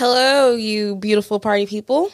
[0.00, 2.10] Hello, you beautiful party people.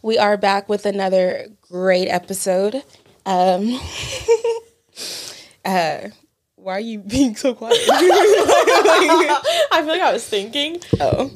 [0.00, 2.82] We are back with another great episode.
[3.26, 3.78] Um,
[5.62, 6.08] uh,
[6.54, 7.76] why are you being so quiet?
[7.90, 9.42] I
[9.80, 11.30] feel like I was thinking, oh,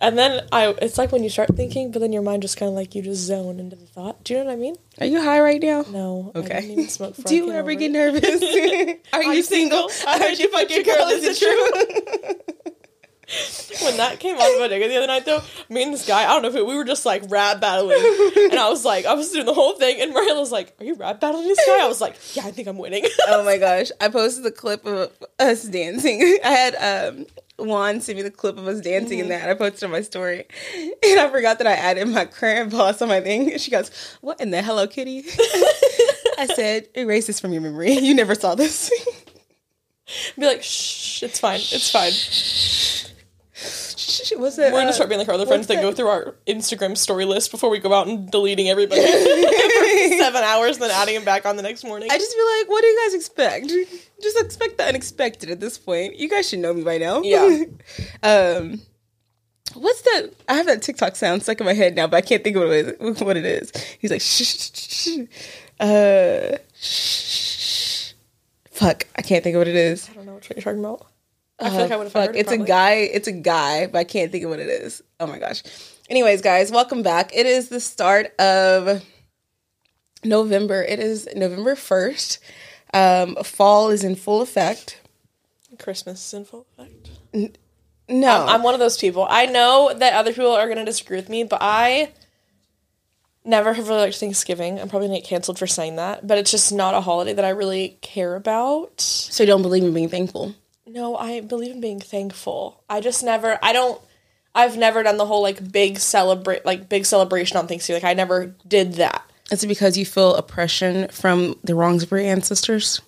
[0.00, 0.68] and then I.
[0.80, 3.02] It's like when you start thinking, but then your mind just kind of like you
[3.02, 4.22] just zone into the thought.
[4.22, 4.76] Do you know what I mean?
[5.00, 5.84] are you high right now?
[5.90, 6.30] No.
[6.36, 6.60] I Okay.
[6.60, 8.40] didn't even smoke Do I you ever get nervous?
[9.12, 9.88] are you single?
[9.88, 10.12] single?
[10.14, 11.08] I heard you fuck your girl.
[11.08, 12.53] Is it true?
[13.82, 16.42] When that came on bodega the other night though me and this guy i don't
[16.42, 17.98] know if it, we were just like rap battling
[18.50, 20.84] and i was like i was doing the whole thing and Mariella was like are
[20.84, 23.58] you rap battling this guy i was like yeah i think i'm winning oh my
[23.58, 23.90] gosh!
[24.00, 26.38] I posted the clip of us dancing.
[26.44, 29.48] I had um Juan send me the clip of us dancing in that.
[29.48, 30.46] I posted on my story,
[30.76, 33.56] and I forgot that I added my current boss on my thing.
[33.58, 35.24] She goes, "What in the Hello Kitty?"
[36.38, 37.92] I said, "Erase this from your memory.
[37.92, 38.90] You never saw this."
[40.38, 42.12] be like shh it's fine it's fine
[44.36, 44.72] What's that?
[44.72, 45.82] we're gonna uh, start being like our other friends that that?
[45.82, 49.08] go through our instagram story list before we go out and deleting everybody for
[50.18, 52.80] seven hours then adding them back on the next morning I just feel like, what
[52.82, 53.68] do you guys expect?
[54.22, 56.16] Just expect the unexpected at this point.
[56.16, 57.22] You guys should know me by now.
[57.22, 57.64] Yeah.
[58.22, 58.80] um,
[59.74, 60.30] what's that?
[60.48, 62.62] I have that TikTok sound stuck in my head now, but I can't think of
[62.62, 63.20] what it is.
[63.20, 63.72] What it is.
[63.98, 65.18] He's like, shh, shh, shh, shh.
[65.80, 68.12] uh, shh.
[68.70, 70.08] Fuck, I can't think of what it is.
[70.10, 71.06] i don't know what you're talking about
[71.60, 72.92] i feel like i would have Fuck, heard it it's a guy.
[72.94, 75.02] It's a guy, but I can't think of what it is.
[75.20, 75.62] Oh my gosh.
[76.10, 77.30] Anyways, guys, welcome back.
[77.34, 79.02] It is the start of
[80.24, 80.82] November.
[80.82, 82.38] It is November first.
[82.92, 85.00] Um, fall is in full effect.
[85.78, 87.10] christmas is in full effect
[88.08, 89.26] No, I'm one of those people.
[89.28, 92.12] I know that other people are going to disagree with me, but I
[93.44, 94.78] never have really liked Thanksgiving.
[94.78, 97.32] I'm probably going to get canceled for saying that, but it's just not a holiday
[97.32, 99.00] that I really care about.
[99.00, 100.54] so you don't believe in being thankful.
[100.86, 102.82] No, I believe in being thankful.
[102.90, 104.00] I just never, I don't,
[104.54, 108.02] I've never done the whole like big celebrate, like big celebration on Thanksgiving.
[108.02, 109.24] Like I never did that.
[109.50, 113.00] Is it because you feel oppression from the wrongs of your ancestors?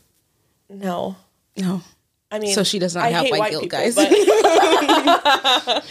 [0.69, 1.17] No.
[1.57, 1.83] No.
[2.31, 3.95] I mean, So she does not I have hate white guilt, guys.
[3.95, 4.11] But,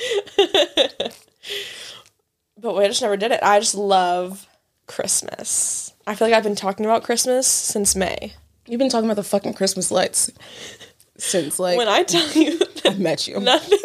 [2.59, 3.39] but I just never did it.
[3.41, 4.47] I just love
[4.87, 5.93] Christmas.
[6.05, 8.33] I feel like I've been talking about Christmas since May.
[8.67, 10.31] You've been talking about the fucking Christmas lights
[11.17, 13.39] since like When I tell you I met you.
[13.39, 13.79] nothing,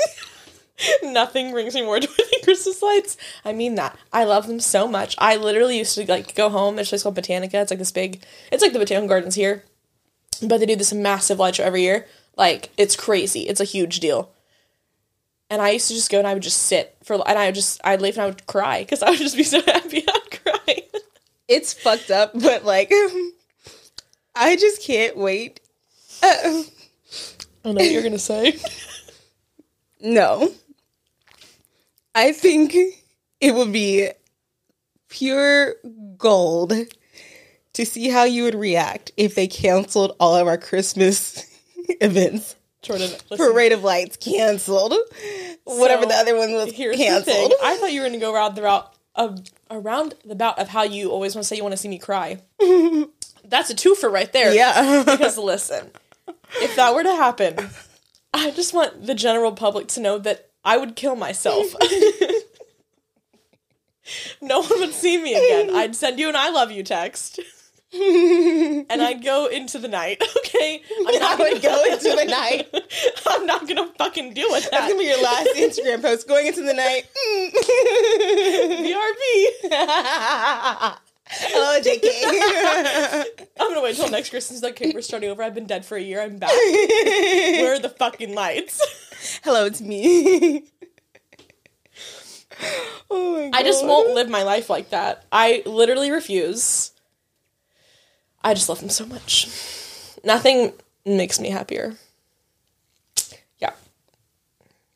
[1.03, 3.17] nothing brings me more joy than Christmas lights.
[3.45, 3.97] I mean that.
[4.13, 5.15] I love them so much.
[5.19, 6.77] I literally used to like go home.
[6.77, 7.55] There's a place called Botanica.
[7.55, 8.23] It's like this big.
[8.51, 9.65] It's like the Botanical Gardens here,
[10.43, 12.07] but they do this massive light show every year.
[12.37, 13.43] Like it's crazy.
[13.49, 14.31] It's a huge deal.
[15.53, 17.57] And I used to just go and I would just sit for, and I would
[17.57, 20.31] just, I'd leave and I would cry because I would just be so happy I'd
[20.45, 20.83] cry.
[21.49, 22.93] It's fucked up, but like
[24.37, 25.59] I just can't wait.
[26.23, 26.63] Uh,
[27.65, 28.59] I know what you're gonna say.
[30.01, 30.51] no.
[32.15, 32.75] I think
[33.41, 34.11] it would be
[35.09, 35.75] pure
[36.17, 36.73] gold
[37.75, 41.47] to see how you would react if they canceled all of our Christmas
[42.01, 42.57] events.
[42.83, 44.95] Jordan, listen, Parade of Lights canceled.
[45.65, 47.27] Whatever the other one was here's the canceled.
[47.51, 47.53] thing.
[47.63, 49.39] I thought you were gonna go around the route of
[49.71, 51.99] around the bout of how you always want to say you want to see me
[51.99, 52.41] cry.
[53.45, 54.55] That's a twofer right there.
[54.55, 55.03] Yeah.
[55.05, 55.91] Because listen,
[56.57, 57.71] if that were to happen,
[58.33, 61.75] I just want the general public to know that I would kill myself.
[64.41, 65.75] no one would see me again.
[65.75, 67.41] I'd send you an I love you text.
[67.93, 70.81] and I'd go into the night, okay?
[71.09, 72.69] I'm I would go into the night.
[73.27, 76.29] I'm not gonna fucking deal with That's gonna be your last Instagram post.
[76.29, 77.09] Going into the night.
[79.71, 80.99] BRB.
[81.33, 83.45] Hello, JK.
[83.61, 84.63] I'm gonna wait till next Christmas.
[84.63, 85.45] Like, okay, we're starting over.
[85.45, 86.21] I've been dead for a year.
[86.21, 86.51] I'm back.
[86.51, 88.81] Where are the fucking lights?
[89.45, 90.65] Hello, it's me.
[93.11, 93.55] oh my god.
[93.55, 95.25] I just won't live my life like that.
[95.31, 96.91] I literally refuse.
[98.43, 99.47] I just love them so much.
[100.25, 100.73] Nothing
[101.07, 101.95] makes me happier.
[103.59, 103.75] Yeah.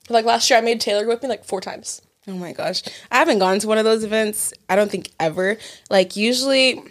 [0.09, 2.03] Like last year, I made Taylor go with me like four times.
[2.27, 2.83] Oh my gosh.
[3.11, 4.55] I haven't gone to one of those events.
[4.69, 5.59] I don't think ever.
[5.91, 6.83] Like usually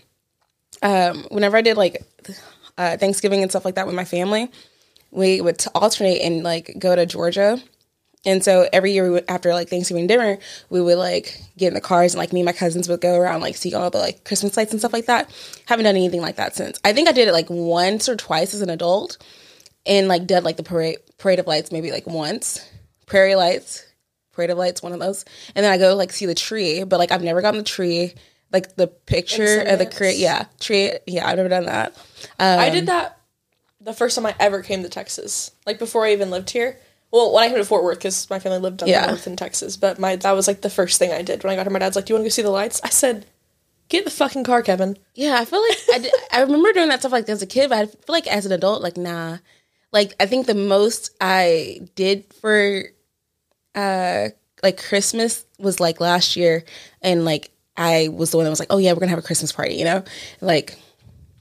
[0.82, 2.04] um whenever I did like
[2.78, 4.52] uh Thanksgiving and stuff like that with my family,
[5.12, 7.62] we would alternate and like go to Georgia.
[8.26, 10.38] And so every year we would, after like Thanksgiving dinner,
[10.70, 13.16] we would like get in the cars and like me and my cousins would go
[13.18, 15.30] around like see all the like Christmas lights and stuff like that.
[15.66, 16.80] Haven't done anything like that since.
[16.86, 19.18] I think I did it like once or twice as an adult
[19.86, 22.66] and like did like the parade parade of lights maybe like once.
[23.08, 23.86] Prairie lights,
[24.34, 25.24] parade of lights, one of those.
[25.56, 28.14] And then I go like see the tree, but like I've never gotten the tree,
[28.52, 30.18] like the picture of the crate.
[30.18, 30.92] Yeah, tree.
[31.08, 31.96] Yeah, I've never done that.
[32.40, 33.18] Um, I did that
[33.82, 35.52] the first time I ever came to Texas.
[35.66, 36.78] Like before I even lived here.
[37.12, 39.06] Well, when I came to Fort Worth, because my family lived up Yeah.
[39.06, 41.56] north in Texas, but my that was like the first thing I did when I
[41.56, 41.72] got here.
[41.72, 43.28] My dad's like, "Do you want to go see the lights?" I said,
[43.90, 46.90] "Get in the fucking car, Kevin." Yeah, I feel like I, did, I remember doing
[46.90, 49.38] that stuff like as a kid, but I feel like as an adult, like nah.
[49.92, 52.86] Like I think the most I did for
[53.76, 54.30] uh
[54.62, 56.64] like Christmas was like last year,
[57.02, 59.24] and like I was the one that was like, oh yeah, we're gonna have a
[59.24, 60.04] Christmas party, you know,
[60.42, 60.78] like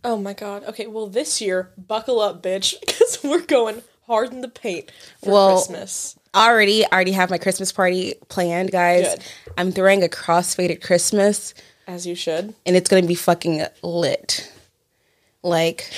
[0.04, 0.64] Oh my god.
[0.64, 4.90] Okay, well this year, buckle up, bitch, because we're going hard in the paint
[5.22, 6.18] for Well, Christmas.
[6.34, 9.06] already I already have my Christmas party planned, guys.
[9.14, 9.24] Good.
[9.56, 11.54] I'm throwing a crossfaded Christmas,
[11.86, 12.54] As you should.
[12.66, 14.50] and it's gonna be fucking lit,
[15.42, 15.90] like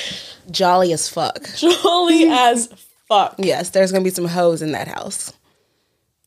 [0.50, 1.48] jolly as fuck.
[1.56, 2.66] Jolly as
[3.08, 3.36] fuck.
[3.38, 5.32] Yes, there's gonna be some hoes in that house.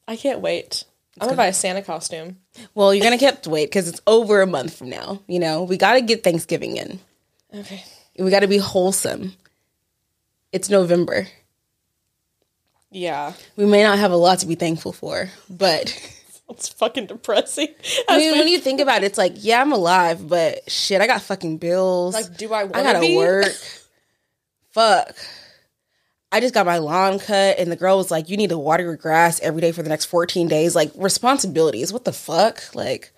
[0.08, 0.84] I can't wait.
[1.20, 2.38] I'm gonna buy a Santa costume.
[2.76, 5.22] Well, you're gonna have to wait because it's over a month from now.
[5.28, 7.00] You know, we got to get Thanksgiving in.
[7.54, 7.84] Okay.
[8.20, 9.34] We got to be wholesome.
[10.52, 11.28] It's November.
[12.92, 13.34] Yeah.
[13.56, 15.94] We may not have a lot to be thankful for, but
[16.50, 17.68] It's fucking depressing.
[18.08, 21.08] I mean, when you think about it, it's like, yeah, I'm alive, but shit, I
[21.08, 22.14] got fucking bills.
[22.14, 23.18] Like, do I I gotta be?
[23.18, 23.52] work.
[24.72, 25.16] Fuck.
[26.38, 28.84] I just got my lawn cut, and the girl was like, "You need to water
[28.84, 31.92] your grass every day for the next 14 days." Like responsibilities.
[31.92, 32.64] What the fuck?
[32.76, 33.12] Like,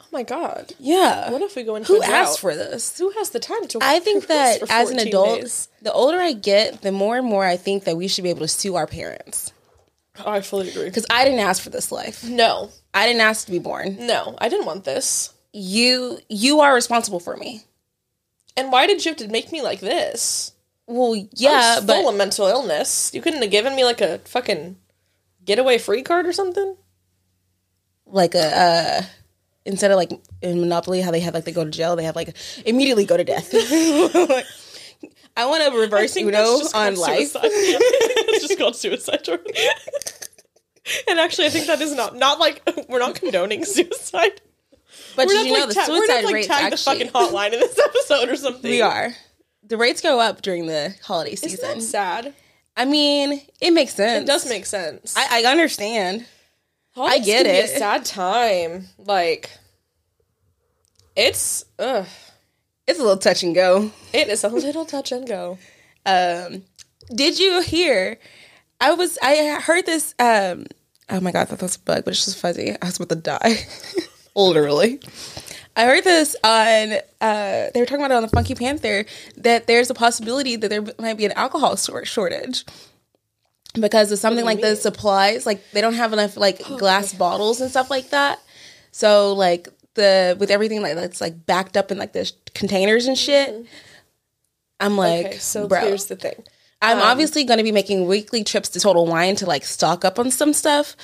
[0.00, 0.72] oh my god.
[0.78, 1.32] yeah.
[1.32, 2.96] What if we go into Who asked for this?
[2.96, 5.68] Who has the time to I think that as an adult, days?
[5.82, 8.42] the older I get, the more and more I think that we should be able
[8.42, 9.52] to sue our parents.
[10.24, 10.84] Oh, I fully agree.
[10.84, 12.24] Because I didn't ask for this life.
[12.24, 12.70] No.
[12.94, 13.96] I didn't ask to be born.
[14.06, 15.32] No, I didn't want this.
[15.52, 17.62] You you are responsible for me.
[18.56, 20.52] And why did you have to make me like this?
[20.88, 23.10] Well, I yeah, was but full of mental illness.
[23.12, 24.76] You couldn't have given me like a fucking
[25.44, 26.76] getaway free card or something.
[28.06, 29.02] like a uh
[29.66, 32.16] instead of like in Monopoly how they have like they go to jail, they have
[32.16, 33.50] like immediately go to death.
[35.36, 37.36] I want to reverse Uno on life.
[37.44, 39.28] It's just called suicide,
[41.08, 44.40] and actually, I think that is not not like we're not condoning suicide.
[45.16, 47.08] But We're did not you know like the ta- we're not like tag the fucking
[47.08, 48.70] hotline in this episode or something.
[48.70, 49.12] we are.
[49.68, 51.78] The rates go up during the holiday Isn't season.
[51.78, 52.34] that sad?
[52.76, 54.22] I mean, it makes sense.
[54.22, 55.14] It does make sense.
[55.16, 56.26] I, I understand.
[56.94, 57.64] Holidays get can be it.
[57.64, 58.86] a sad time.
[58.98, 59.50] Like,
[61.16, 62.06] it's ugh.
[62.86, 63.90] It's a little touch and go.
[64.14, 65.58] It is a little touch and go.
[66.06, 66.62] Um,
[67.14, 68.18] did you hear?
[68.80, 70.14] I was I heard this.
[70.18, 70.64] Um,
[71.10, 72.70] oh my god, I thought that was a bug, but it's just fuzzy.
[72.80, 73.56] I was about to die,
[74.34, 75.00] literally.
[75.78, 76.92] I heard this on.
[77.20, 79.04] Uh, they were talking about it on the Funky Panther
[79.36, 82.64] that there's a possibility that there might be an alcohol shortage
[83.74, 85.46] because of something like the supplies.
[85.46, 88.40] Like they don't have enough like glass bottles and stuff like that.
[88.90, 93.06] So like the with everything like that's like backed up in like the sh- containers
[93.06, 93.64] and shit.
[94.80, 95.80] I'm like, Okay, so bro.
[95.80, 96.42] here's the thing.
[96.82, 100.18] I'm obviously going to be making weekly trips to Total Wine to like stock up
[100.18, 100.94] on some stuff.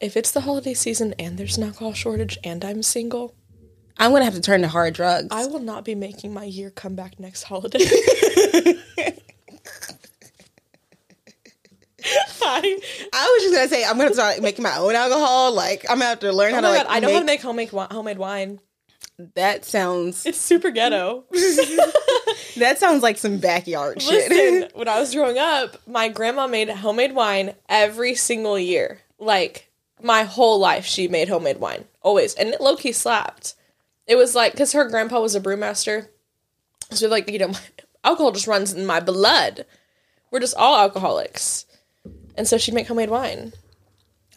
[0.00, 3.34] If it's the holiday season and there's an alcohol shortage and I'm single,
[3.98, 5.28] I'm to have to turn to hard drugs.
[5.30, 7.78] I will not be making my year come back next holiday.
[12.48, 12.78] I,
[13.12, 15.52] I was just to say I'm to start making my own alcohol.
[15.52, 17.14] Like I'm to have to learn oh how my to god, like I know how
[17.20, 18.60] to make- make homemade homemade wine.
[19.34, 21.24] That sounds It's super ghetto.
[22.58, 24.30] that sounds like some backyard shit.
[24.30, 28.98] Listen, when I was growing up, my grandma made homemade wine every single year.
[29.18, 29.70] Like
[30.02, 33.54] my whole life, she made homemade wine always, and it low key slapped.
[34.06, 36.08] It was like because her grandpa was a brewmaster,
[36.90, 37.52] so like you know,
[38.04, 39.66] alcohol just runs in my blood.
[40.30, 41.66] We're just all alcoholics,
[42.36, 43.52] and so she'd make homemade wine.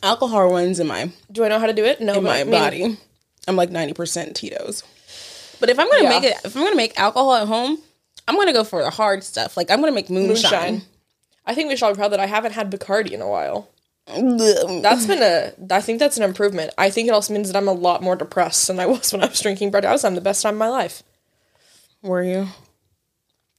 [0.02, 2.00] alcohol runs in my Do I know how to do it?
[2.02, 2.98] No, in my I mean, body.
[3.48, 4.84] I'm like 90% Tito's.
[5.60, 6.20] But if I'm going to Yeah.
[6.20, 7.80] make it if I'm going to make alcohol at home,
[8.28, 9.58] I'm going to go for the hard stuff.
[9.58, 10.52] Like I'm going to make moonshine.
[10.74, 10.82] Moonshine.
[11.46, 13.70] I think we should all be proud that I haven't had Bacardi in a while.
[14.10, 15.54] That's been a.
[15.74, 16.74] I think that's an improvement.
[16.78, 19.24] I think it also means that I'm a lot more depressed than I was when
[19.24, 19.86] I was drinking Bacardi.
[19.86, 21.04] I was having the best time of my life.
[22.02, 22.48] Were you?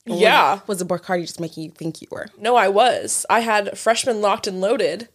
[0.06, 0.60] Yeah.
[0.66, 2.26] Was the Bacardi just making you think you were?
[2.38, 3.26] No, I was.
[3.30, 5.08] I had freshman locked and loaded,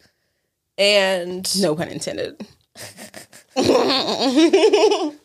[0.78, 2.48] and No pun intended.
[3.58, 5.16] okay,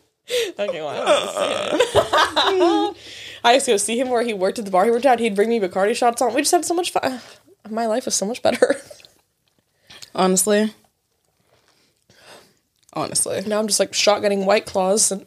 [0.81, 2.97] well, I, don't wanna say it.
[3.43, 5.19] I used to go see him where he worked at the bar he worked at.
[5.19, 6.33] He'd bring me Bacardi shots on.
[6.33, 7.19] We just had so much fun.
[7.69, 8.77] My life was so much better.
[10.13, 10.73] Honestly.
[12.93, 13.41] Honestly.
[13.47, 15.25] now I'm just like shotgunning White Claws, and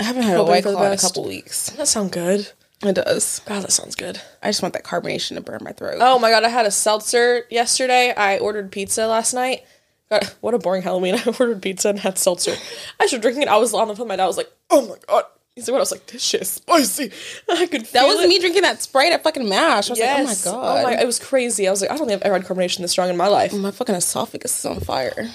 [0.00, 1.70] I haven't had a white claw in a couple weeks.
[1.70, 2.52] that sound good.
[2.84, 3.40] It does.
[3.40, 4.20] God, that sounds good.
[4.40, 5.96] I just want that carbonation to burn my throat.
[6.00, 8.14] Oh my god, I had a seltzer yesterday.
[8.16, 9.64] I ordered pizza last night.
[10.08, 11.14] God, what a boring Halloween.
[11.26, 12.54] I ordered pizza and had seltzer.
[13.00, 13.48] I started drinking it.
[13.48, 14.26] I was on the phone my dad.
[14.26, 15.24] Was like, oh my god.
[15.58, 17.10] He said, "What?" I was like, "This shit is spicy."
[17.50, 17.84] I could.
[17.86, 18.28] That was it.
[18.28, 19.88] me drinking that Sprite at fucking Mash.
[19.88, 20.46] I was Yes.
[20.46, 20.78] like, oh my god.
[20.78, 21.02] Oh my!
[21.02, 21.66] It was crazy.
[21.66, 23.52] I was like, I don't think I've ever had carbonation this strong in my life.
[23.52, 25.28] my fucking esophagus is on fire.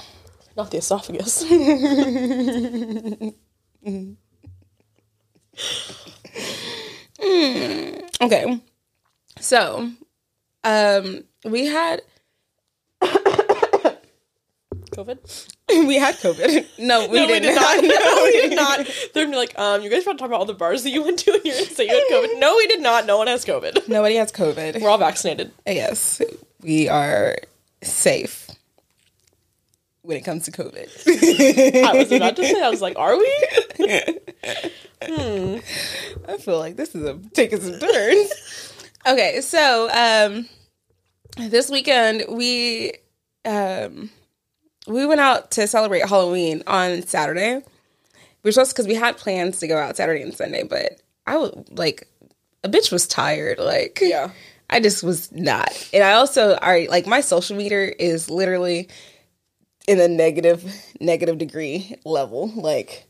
[0.56, 1.44] Not the esophagus.
[8.22, 8.60] Okay.
[9.39, 9.92] So,
[10.63, 12.01] um, we had
[14.96, 15.48] COVID.
[15.88, 16.66] we had COVID.
[16.80, 17.84] No, we, no, did, we did not.
[17.84, 18.78] No, we did not.
[19.14, 20.90] They're gonna be like, um, you guys want to talk about all the bars that
[20.90, 22.40] you went to and you're gonna say you had COVID?
[22.40, 23.06] No, we did not.
[23.06, 23.88] No one has COVID.
[23.88, 24.82] Nobody has COVID.
[24.82, 25.52] We're all vaccinated.
[25.66, 26.22] Yes,
[26.62, 27.38] we are
[27.82, 28.50] safe
[30.02, 31.86] when it comes to COVID.
[31.86, 33.48] I was about to say, I was like, are we?
[35.06, 35.58] hmm.
[36.28, 38.74] I feel like this is a taking some turns.
[39.08, 40.50] okay, so um,
[41.38, 42.94] this weekend we
[43.46, 44.10] um,
[44.88, 47.56] we went out to celebrate Halloween on Saturday.
[47.56, 51.38] We were supposed because we had plans to go out Saturday and Sunday, but I
[51.38, 52.08] was like,
[52.63, 53.60] a bitch was tired.
[53.60, 54.32] Like, Yeah.
[54.70, 55.70] I just was not.
[55.94, 58.90] And I also are like my social meter is literally
[59.88, 60.63] in a negative
[61.00, 62.48] negative degree level.
[62.48, 63.06] Like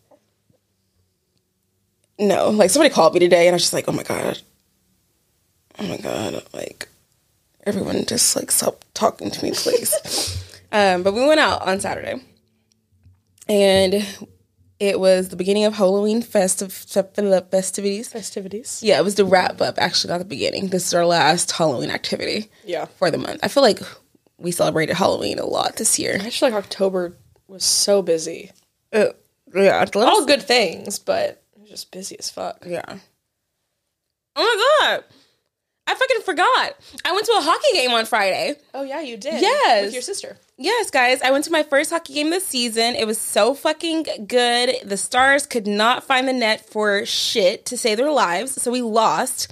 [2.20, 4.42] no, like somebody called me today and I was just like, "Oh my god.
[5.80, 6.89] Oh my god, like
[7.65, 10.39] everyone just like stop talking to me, please."
[10.74, 12.22] um, but we went out on Saturday.
[13.48, 14.06] And
[14.80, 18.10] it was the beginning of Halloween festive festivities.
[18.10, 18.80] Festivities.
[18.84, 20.68] Yeah, it was the wrap up actually, not the beginning.
[20.68, 22.86] This is our last Halloween activity Yeah.
[22.98, 23.39] for the month.
[23.44, 23.80] I feel like
[24.38, 26.18] we celebrated Halloween a lot this year.
[26.22, 27.15] I feel like October
[27.48, 28.51] was so busy.
[28.92, 29.08] Uh,
[29.56, 32.63] yeah, All good things, but it was just busy as fuck.
[32.65, 32.98] yeah.
[34.36, 35.03] Oh my god,
[35.86, 36.75] I fucking forgot.
[37.06, 38.56] I went to a hockey game on Friday.
[38.74, 39.42] Oh yeah, you did.
[39.42, 39.86] Yes.
[39.86, 40.38] With your sister.
[40.58, 42.96] Yes, guys, I went to my first hockey game this season.
[42.96, 44.75] It was so fucking good.
[44.86, 48.82] The Stars could not find the net for shit to save their lives, so we
[48.82, 49.52] lost.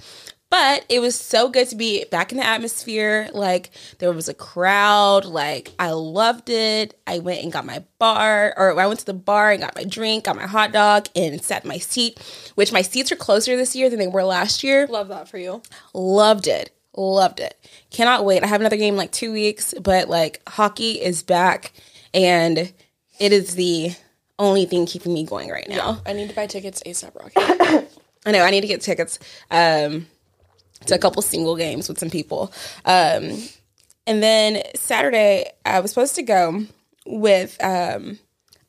[0.52, 3.30] But it was so good to be back in the atmosphere.
[3.32, 5.24] Like there was a crowd.
[5.24, 6.94] Like I loved it.
[7.06, 9.84] I went and got my bar, or I went to the bar and got my
[9.84, 12.20] drink, got my hot dog, and sat in my seat.
[12.54, 14.86] Which my seats are closer this year than they were last year.
[14.88, 15.62] Love that for you.
[15.94, 16.76] Loved it.
[16.94, 17.56] Loved it.
[17.90, 18.44] Cannot wait.
[18.44, 21.72] I have another game in like two weeks, but like hockey is back
[22.12, 22.58] and
[23.18, 23.92] it is the
[24.38, 26.02] only thing keeping me going right now.
[26.04, 27.86] I need to buy tickets ASAP Rocky.
[28.26, 29.18] I know I need to get tickets
[29.50, 30.06] um,
[30.86, 32.52] to a couple single games with some people.
[32.84, 33.38] Um,
[34.06, 36.66] and then Saturday, I was supposed to go
[37.06, 38.18] with um,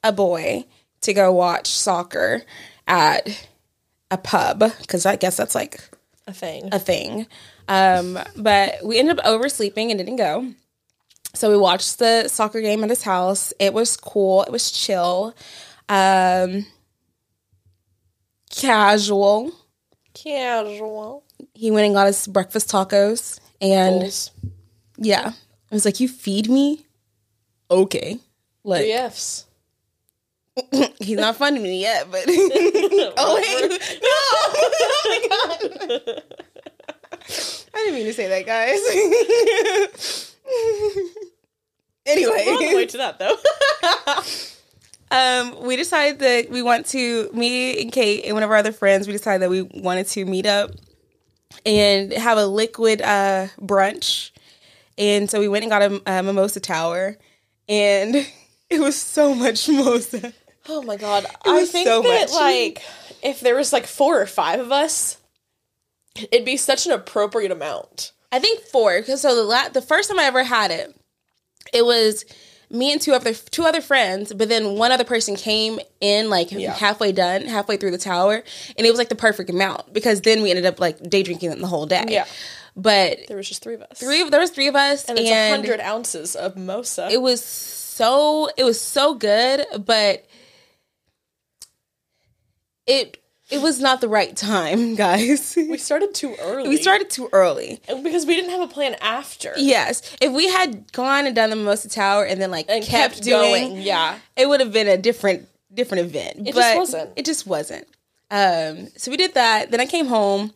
[0.03, 0.65] a boy
[1.01, 2.43] to go watch soccer
[2.87, 3.47] at
[4.11, 5.79] a pub because I guess that's like
[6.27, 6.69] A thing.
[6.71, 7.27] a thing.
[7.67, 10.53] Um, but we ended up oversleeping and didn't go.
[11.33, 13.53] So we watched the soccer game at his house.
[13.59, 14.43] It was cool.
[14.43, 15.33] It was chill.
[15.89, 16.65] Um,
[18.49, 19.51] casual.
[20.13, 21.23] Casual.
[21.53, 23.39] He went and got us breakfast tacos.
[23.61, 24.31] And Goals.
[24.97, 25.31] yeah,
[25.71, 26.85] I was like, You feed me?
[27.71, 28.19] Okay.
[28.63, 29.45] Like, Three F's.
[30.99, 32.23] he's not funding me yet, but.
[32.27, 33.67] oh, hey.
[34.03, 34.09] No.
[34.45, 36.23] Oh, my God.
[37.73, 38.79] I didn't mean to say that, guys.
[42.05, 42.45] anyway.
[42.45, 43.37] The way to that though.
[45.13, 48.71] Um, we decided that we want to me and Kate and one of our other
[48.71, 49.05] friends.
[49.05, 50.71] We decided that we wanted to meet up
[51.67, 54.31] and have a liquid uh, brunch.
[54.97, 57.17] And so we went and got a, a mimosa tower,
[57.69, 58.15] and
[58.69, 60.33] it was so much mimosa.
[60.67, 61.27] oh my god.
[61.45, 62.33] I was think so that much.
[62.33, 62.81] like
[63.21, 65.17] if there was like four or five of us,
[66.15, 68.13] it'd be such an appropriate amount.
[68.31, 68.99] I think four.
[68.99, 70.95] Because so the la- the first time I ever had it,
[71.71, 72.25] it was
[72.73, 76.49] me and two other two other friends, but then one other person came in like
[76.49, 78.43] halfway done, halfway through the tower,
[78.77, 81.51] and it was like the perfect amount because then we ended up like day drinking
[81.51, 82.03] it the whole day.
[82.07, 82.25] Yeah.
[82.75, 83.99] But There was just three of us.
[83.99, 87.07] three there was three of us, and and, it's a hundred ounces of mimosa.
[87.11, 90.25] it was so it was so good, but
[92.87, 93.22] it
[93.53, 95.53] it was not the right time, guys.
[95.55, 96.67] we started too early.
[96.69, 97.79] we started too early.
[98.01, 99.53] because we didn't have a plan after.
[99.57, 103.15] Yes, if we had gone and done the Mimosa Tower and then like And kept,
[103.15, 104.17] kept doing, going, yeah.
[104.35, 106.47] it would have been a different different event.
[106.47, 107.09] It but just wasn't.
[107.15, 107.87] It just wasn't.
[108.31, 109.69] Um, so we did that.
[109.71, 110.53] Then I came home.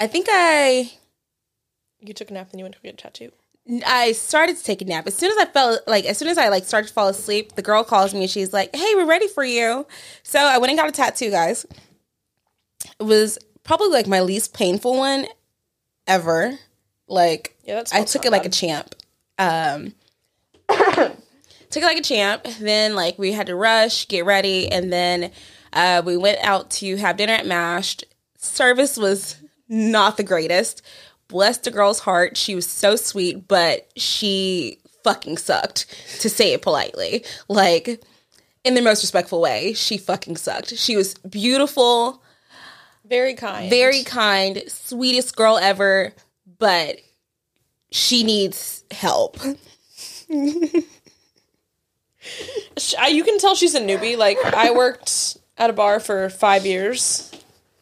[0.00, 0.90] I think I
[2.00, 3.30] You took a nap, then you went to get a tattoo.
[3.86, 5.06] I started to take a nap.
[5.06, 7.54] As soon as I felt like, as soon as I like started to fall asleep,
[7.54, 9.86] the girl calls me and she's like, "Hey, we're ready for you."
[10.22, 11.64] So I went and got a tattoo, guys.
[13.00, 15.26] It was probably like my least painful one
[16.06, 16.58] ever.
[17.08, 18.52] Like, Yeah, I took it like bad.
[18.52, 18.94] a champ.
[19.38, 19.94] Um,
[20.68, 22.46] took it like a champ.
[22.60, 25.30] Then like we had to rush, get ready, and then
[25.72, 28.04] Uh, we went out to have dinner at Mashed.
[28.38, 29.34] Service was
[29.68, 30.82] not the greatest.
[31.26, 32.36] Bless the girl's heart.
[32.36, 35.86] She was so sweet, but she fucking sucked,
[36.20, 37.24] to say it politely.
[37.48, 38.00] Like,
[38.62, 40.76] in the most respectful way, she fucking sucked.
[40.76, 42.22] She was beautiful,
[43.06, 43.70] Very kind.
[43.70, 46.12] very kind, sweetest girl ever,
[46.58, 46.96] but
[47.90, 49.38] she needs help.
[53.08, 54.16] You can tell she's a newbie.
[54.16, 57.30] Like I worked at a bar for five years.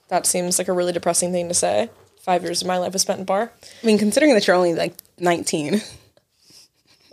[0.08, 1.88] That seems like a really depressing thing to say.
[2.20, 3.52] Five years of my life was spent in a bar.
[3.82, 5.80] I mean, considering that you're only like 19.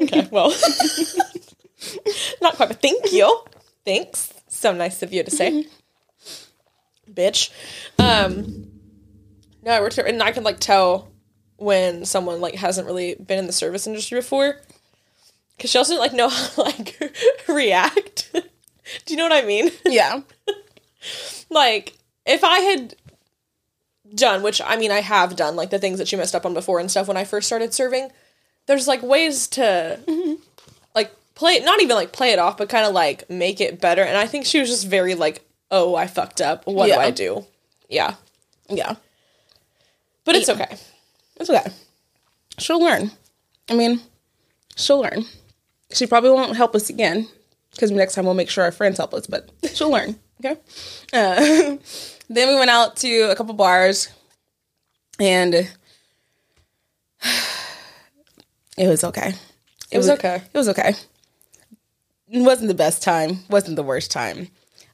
[0.01, 0.50] Okay, well,
[2.42, 3.44] not quite, but thank you.
[3.86, 4.34] Thanks.
[4.48, 5.70] So nice of you to say, mm-hmm.
[7.13, 7.50] Bitch.
[7.98, 8.72] Um,
[9.63, 11.10] no, I worked here, and I can like tell
[11.58, 14.62] when someone like hasn't really been in the service industry before,
[15.58, 17.13] because she also didn't like know how to like
[17.48, 18.32] react.
[19.06, 19.70] Do you know what I mean?
[19.86, 20.22] Yeah.
[21.50, 22.96] like if I had
[24.16, 26.54] done, which I mean I have done, like the things that she messed up on
[26.54, 28.10] before and stuff when I first started serving,
[28.66, 30.00] there's like ways to
[30.96, 34.04] like play not even like play it off, but kind of like make it better.
[34.04, 36.65] And I think she was just very like, oh, I fucked up.
[36.67, 36.95] What Yeah.
[36.95, 37.45] do I do?
[37.89, 38.15] Yeah.
[38.69, 38.95] Yeah.
[40.25, 40.77] But it's okay.
[41.38, 41.71] It's okay.
[42.57, 43.11] She'll learn.
[43.69, 44.01] I mean,
[44.75, 45.25] she'll learn.
[45.91, 47.27] She probably won't help us again
[47.71, 50.15] because next time we'll make sure our friends help us, but she'll learn.
[50.43, 50.59] Okay.
[51.13, 51.77] Uh,
[52.29, 54.09] then we went out to a couple bars
[55.19, 55.53] and
[58.77, 59.33] it was okay.
[59.91, 60.35] It was okay.
[60.53, 60.93] It was okay.
[62.31, 64.49] It wasn't the best time, wasn't the worst time.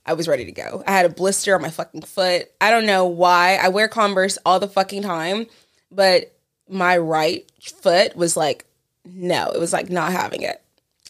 [0.05, 0.83] I was ready to go.
[0.85, 2.51] I had a blister on my fucking foot.
[2.61, 3.55] I don't know why.
[3.61, 5.47] I wear Converse all the fucking time,
[5.91, 6.35] but
[6.69, 7.49] my right
[7.81, 8.65] foot was like,
[9.03, 10.61] no, it was like not having it.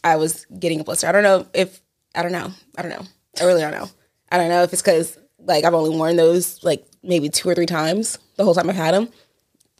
[0.04, 1.08] I was getting a blister.
[1.08, 1.82] I don't know if,
[2.14, 2.52] I don't know.
[2.78, 3.06] I don't know.
[3.42, 3.90] I really don't know.
[4.32, 7.56] I don't know if it's because like I've only worn those like maybe two or
[7.56, 9.10] three times the whole time I've had them,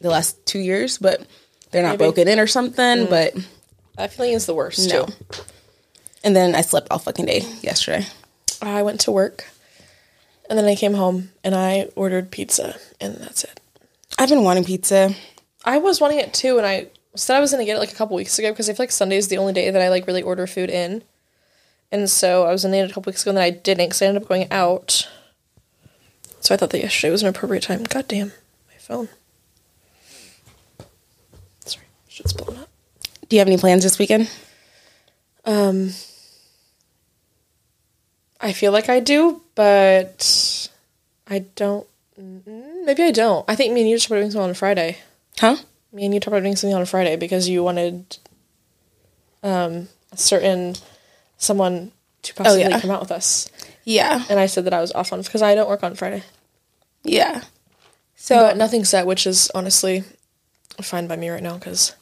[0.00, 1.26] the last two years, but
[1.70, 1.98] they're not Maybe.
[1.98, 3.06] broken in or something.
[3.06, 3.10] Mm.
[3.10, 3.34] But
[3.96, 5.06] That feeling is the worst no.
[5.06, 5.12] too.
[6.24, 8.06] And then I slept all fucking day yesterday.
[8.62, 9.46] I went to work
[10.48, 13.60] and then I came home and I ordered pizza and that's it.
[14.18, 15.14] I've been wanting pizza.
[15.64, 17.96] I was wanting it too, and I said I was gonna get it like a
[17.96, 20.06] couple weeks ago because I feel like Sunday is the only day that I like
[20.06, 21.02] really order food in,
[21.90, 23.86] and so I was gonna get it a couple weeks ago, and then I didn't
[23.86, 25.08] because I ended up going out.
[26.40, 27.82] So I thought that yesterday was an appropriate time.
[27.82, 29.08] God damn, my phone.
[31.64, 32.70] Sorry, shit's blowing up.
[33.28, 34.30] Do you have any plans this weekend?
[35.44, 35.90] Um,
[38.40, 40.68] I feel like I do, but
[41.28, 41.86] I don't.
[42.20, 43.44] mm, Maybe I don't.
[43.48, 44.98] I think me and you should be doing something on Friday.
[45.38, 45.56] Huh?
[45.92, 48.18] me and you talked about doing something on Friday because you wanted
[49.42, 50.74] um, a certain
[51.38, 51.90] someone
[52.22, 52.80] to possibly yeah.
[52.80, 53.48] come out with us,
[53.84, 54.22] Yeah.
[54.28, 56.22] and I said that I was off on because I don't work on Friday.
[57.04, 57.42] Yeah.
[58.16, 60.02] So But nothing's set, which is honestly
[60.82, 61.94] fine by me right now because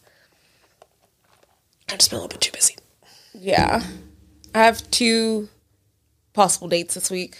[1.88, 2.76] I've just been a little bit too busy.
[3.34, 3.82] yeah,
[4.54, 5.48] I have two
[6.34, 7.38] possible dates this week.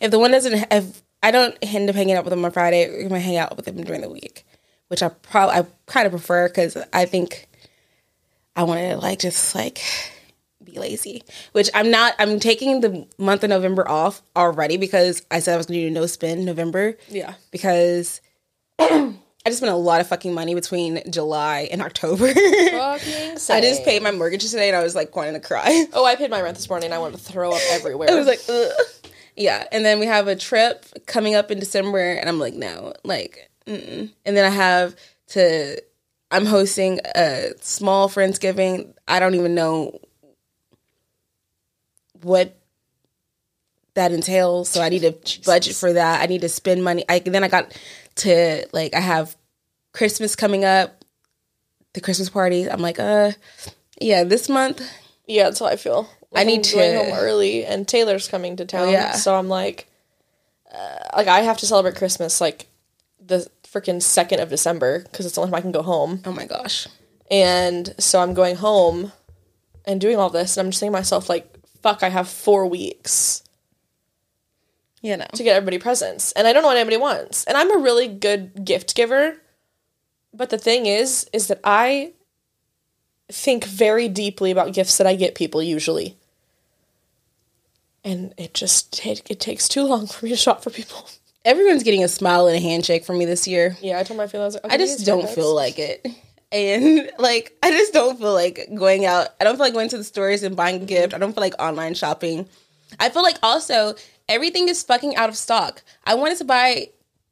[0.00, 2.88] If the one doesn't, if I don't end up hanging out with them on Friday,
[2.88, 4.46] we're gonna hang out with them during the week,
[4.88, 7.48] which I probably I kind of prefer because I think
[8.54, 9.80] I want to like just like
[10.62, 11.24] be lazy.
[11.52, 12.14] Which I'm not.
[12.18, 15.90] I'm taking the month of November off already because I said I was gonna do
[15.90, 16.96] no spin November.
[17.08, 17.34] Yeah.
[17.50, 18.20] because
[19.46, 22.34] I just spent a lot of fucking money between July and October.
[22.34, 25.86] Fucking I just paid my mortgage today and I was like wanting to cry.
[25.92, 26.92] Oh, I paid my rent this morning.
[26.92, 28.10] I wanted to throw up everywhere.
[28.10, 28.72] I was like, Ugh.
[29.36, 29.64] yeah.
[29.70, 33.48] And then we have a trip coming up in December, and I'm like, no, like,
[33.68, 34.10] mm-mm.
[34.24, 34.96] and then I have
[35.28, 35.80] to.
[36.32, 38.94] I'm hosting a small friendsgiving.
[39.06, 40.00] I don't even know
[42.22, 42.58] what
[43.94, 46.20] that entails, so I need to budget for that.
[46.20, 47.04] I need to spend money.
[47.08, 47.72] I then I got
[48.16, 49.36] to like I have
[49.92, 51.04] Christmas coming up,
[51.94, 52.68] the Christmas party.
[52.68, 53.32] I'm like, uh,
[54.00, 54.82] yeah, this month.
[55.26, 56.08] yeah, that's how I feel.
[56.34, 58.90] I need I'm going home early, and Taylor's coming to town.
[58.90, 59.12] yeah.
[59.12, 59.88] so I'm like,
[60.72, 62.66] uh, like I have to celebrate Christmas like
[63.18, 66.22] the freaking second of December because it's the only time I can go home.
[66.24, 66.86] Oh my gosh.
[67.30, 69.12] And so I'm going home
[69.84, 71.52] and doing all this, and I'm just thinking to myself, like,
[71.82, 73.42] fuck, I have four weeks
[75.06, 75.26] You know.
[75.34, 76.32] to get everybody presents.
[76.32, 77.44] And I don't know what anybody wants.
[77.44, 79.36] And I'm a really good gift giver.
[80.34, 82.12] But the thing is, is that I
[83.30, 86.16] think very deeply about gifts that I get people usually.
[88.02, 91.08] And it just it, it takes too long for me to shop for people.
[91.44, 93.76] Everyone's getting a smile and a handshake from me this year.
[93.80, 96.04] Yeah, I told my was like, I just don't feel like it.
[96.50, 99.28] And like I just don't feel like going out.
[99.40, 101.14] I don't feel like going to the stores and buying a gift.
[101.14, 102.48] I don't feel like online shopping.
[102.98, 103.94] I feel like also
[104.28, 105.82] everything is fucking out of stock.
[106.04, 106.90] I wanted to buy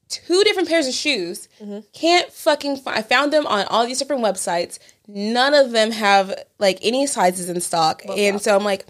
[0.08, 1.48] two different pairs of shoes.
[1.92, 2.98] Can't fucking find.
[2.98, 4.78] I found them on all these different websites.
[5.08, 8.86] None of them have like any sizes in stock, and so I'm like,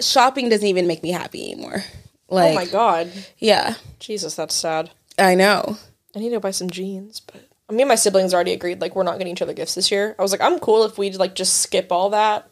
[0.00, 1.84] shopping doesn't even make me happy anymore.
[2.28, 3.10] Like, oh my god.
[3.38, 4.90] yeah, Jesus, that's sad.
[5.18, 5.76] I know.
[6.14, 9.02] I need to buy some jeans, but me and my siblings already agreed like we're
[9.04, 10.14] not getting each other gifts this year.
[10.18, 12.42] I was like, I'm cool if we like just skip all that.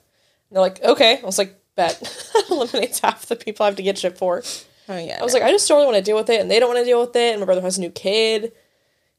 [0.49, 1.19] And they're like, okay.
[1.21, 1.58] I was like.
[1.79, 2.01] That
[2.51, 4.43] eliminates half the people I have to get shit for.
[4.91, 6.51] Oh yeah, I was like, I just don't really want to deal with it, and
[6.51, 8.53] they don't want to deal with it, and my brother has a new kid.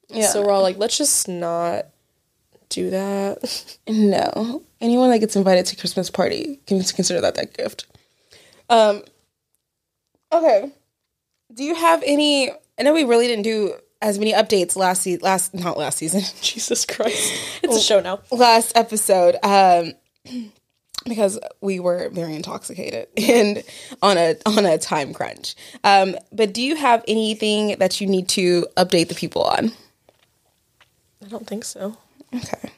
[0.08, 0.28] yeah.
[0.28, 1.88] So we're all like, let's just not
[2.70, 3.78] do that.
[3.88, 4.62] No.
[4.80, 7.88] Anyone that gets invited to Christmas party can consider that that gift.
[8.70, 9.02] Um
[10.32, 10.72] okay.
[11.54, 15.18] Do you have any I know we really didn't do as many updates last se-
[15.18, 16.22] last not last season.
[16.42, 17.34] Jesus Christ.
[17.64, 18.20] It's a show now.
[18.32, 19.94] last episode um
[21.06, 23.64] because we were very intoxicated and
[24.02, 25.56] on a on a time crunch.
[25.84, 29.72] Um but do you have anything that you need to update the people on?
[31.24, 31.98] I don't think so.
[32.36, 32.72] Okay.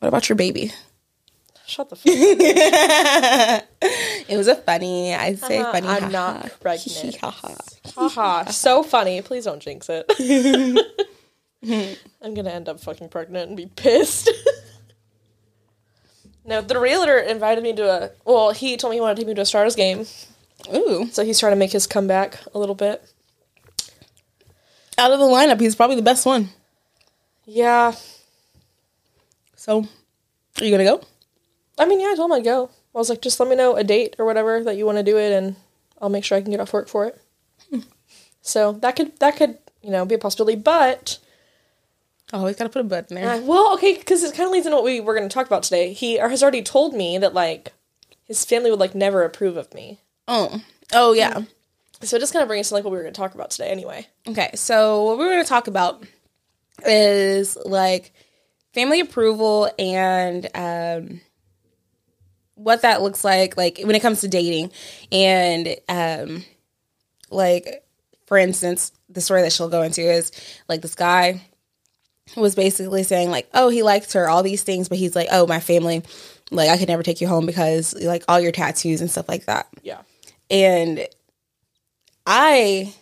[0.00, 0.72] What about your baby?
[1.66, 2.12] Shut the fuck
[3.52, 3.64] up.
[4.28, 5.14] It was a funny.
[5.14, 5.86] I say Uh-huh, funny.
[5.88, 7.16] I'm ha not pregnant.
[7.16, 7.54] Ha ha.
[7.94, 8.50] Haha.
[8.50, 9.22] so funny.
[9.22, 10.04] Please don't jinx it.
[12.22, 14.30] I'm gonna end up fucking pregnant and be pissed.
[16.48, 19.28] No, the realtor invited me to a well, he told me he wanted to take
[19.28, 20.06] me to a Stars game.
[20.74, 21.06] Ooh.
[21.12, 23.04] So he's trying to make his comeback a little bit.
[24.96, 26.48] Out of the lineup, he's probably the best one.
[27.44, 27.92] Yeah.
[29.56, 29.86] So,
[30.58, 31.02] are you gonna go?
[31.78, 32.70] I mean, yeah, I told him I'd go.
[32.94, 35.04] I was like, just let me know a date or whatever that you want to
[35.04, 35.54] do it, and
[36.00, 37.20] I'll make sure I can get off work for it.
[37.70, 37.80] Hmm.
[38.40, 41.18] so that could that could you know be a possibility, but
[42.32, 43.28] Always gotta put a button there.
[43.30, 45.46] uh, well, okay, because it kind of leads into what we were going to talk
[45.46, 45.92] about today.
[45.92, 47.72] He has already told me that like
[48.24, 50.60] his family would like never approve of me, oh.
[50.92, 51.40] Oh yeah.
[52.02, 53.34] so it just kind of brings us to like what we were going to talk
[53.34, 53.70] about today.
[53.70, 54.50] Anyway, Okay.
[54.54, 56.04] So what we're gonna talk about
[56.86, 58.12] is like
[58.74, 61.20] family approval and um
[62.54, 64.70] what that looks like like when it comes to dating
[65.10, 66.44] and um
[67.30, 67.84] like
[68.26, 70.30] for instance the story that she'll go into is
[70.68, 71.42] like this guy
[72.36, 75.46] was basically saying like oh he likes her all these things but he's like oh
[75.46, 76.02] my family
[76.50, 79.46] like i could never take you home because like all your tattoos and stuff like
[79.46, 80.00] that yeah,
[80.50, 81.06] and
[82.30, 82.94] I,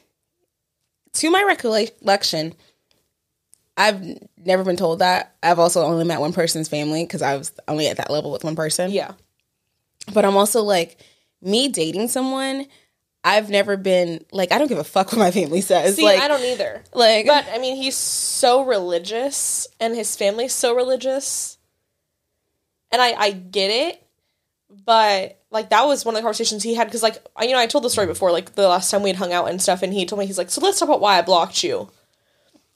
[1.14, 2.54] to my recollection,
[3.76, 4.00] I've
[4.38, 5.34] never been told that.
[5.42, 8.44] I've also only met one person's family because I was only at that level with
[8.44, 8.92] one person.
[8.92, 9.12] yeah,
[10.14, 10.98] But I'm also like,
[11.42, 12.66] me dating someone,
[13.26, 15.96] I've never been like, I don't give a fuck what my family says.
[15.96, 16.84] See, like, I don't either.
[16.94, 21.58] like, But I mean, he's so religious, and his family's so religious,
[22.92, 24.02] and I I get it,
[24.70, 27.58] but like that was one of the conversations he had because like I you know
[27.58, 29.82] I told the story before like the last time we had hung out and stuff,
[29.82, 31.90] and he told me he's like, so let's talk about why I blocked you.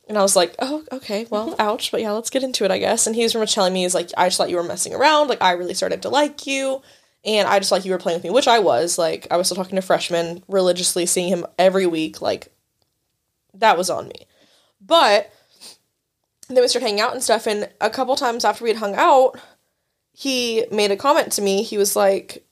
[0.09, 2.79] And I was like, oh, okay, well, ouch, but yeah, let's get into it, I
[2.79, 3.07] guess.
[3.07, 4.93] And he was pretty much telling me, he's like, I just thought you were messing
[4.93, 5.29] around.
[5.29, 6.83] Like, I really started to like you.
[7.25, 8.99] And I just like you were playing with me, which I was.
[8.99, 12.23] Like, I was still talking to freshmen, religiously seeing him every week.
[12.23, 12.49] Like,
[13.55, 14.27] that was on me.
[14.81, 15.31] But
[16.49, 17.47] then we started hanging out and stuff.
[17.47, 19.39] And a couple times after we had hung out,
[20.13, 21.63] he made a comment to me.
[21.63, 22.45] He was like,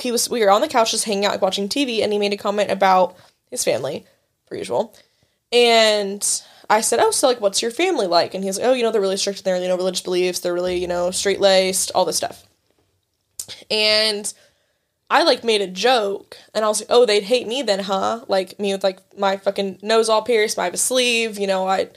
[0.00, 2.18] he was, we were on the couch just hanging out, like watching TV, and he
[2.18, 3.16] made a comment about
[3.50, 4.06] his family,
[4.46, 4.94] per usual.
[5.52, 6.24] And
[6.70, 8.34] I said, Oh, so like, what's your family like?
[8.34, 10.40] And he's like, Oh, you know, they're really strict in their, you know, religious beliefs.
[10.40, 12.44] They're really, you know, straight laced, all this stuff.
[13.70, 14.32] And
[15.10, 18.24] I like made a joke and I was like, oh, they'd hate me then, huh?
[18.28, 21.90] Like me with like my fucking nose all pierced, a sleeve, you know, I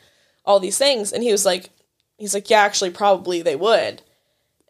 [0.45, 1.11] all these things.
[1.11, 1.69] And he was like,
[2.17, 4.01] he's like, yeah, actually, probably they would.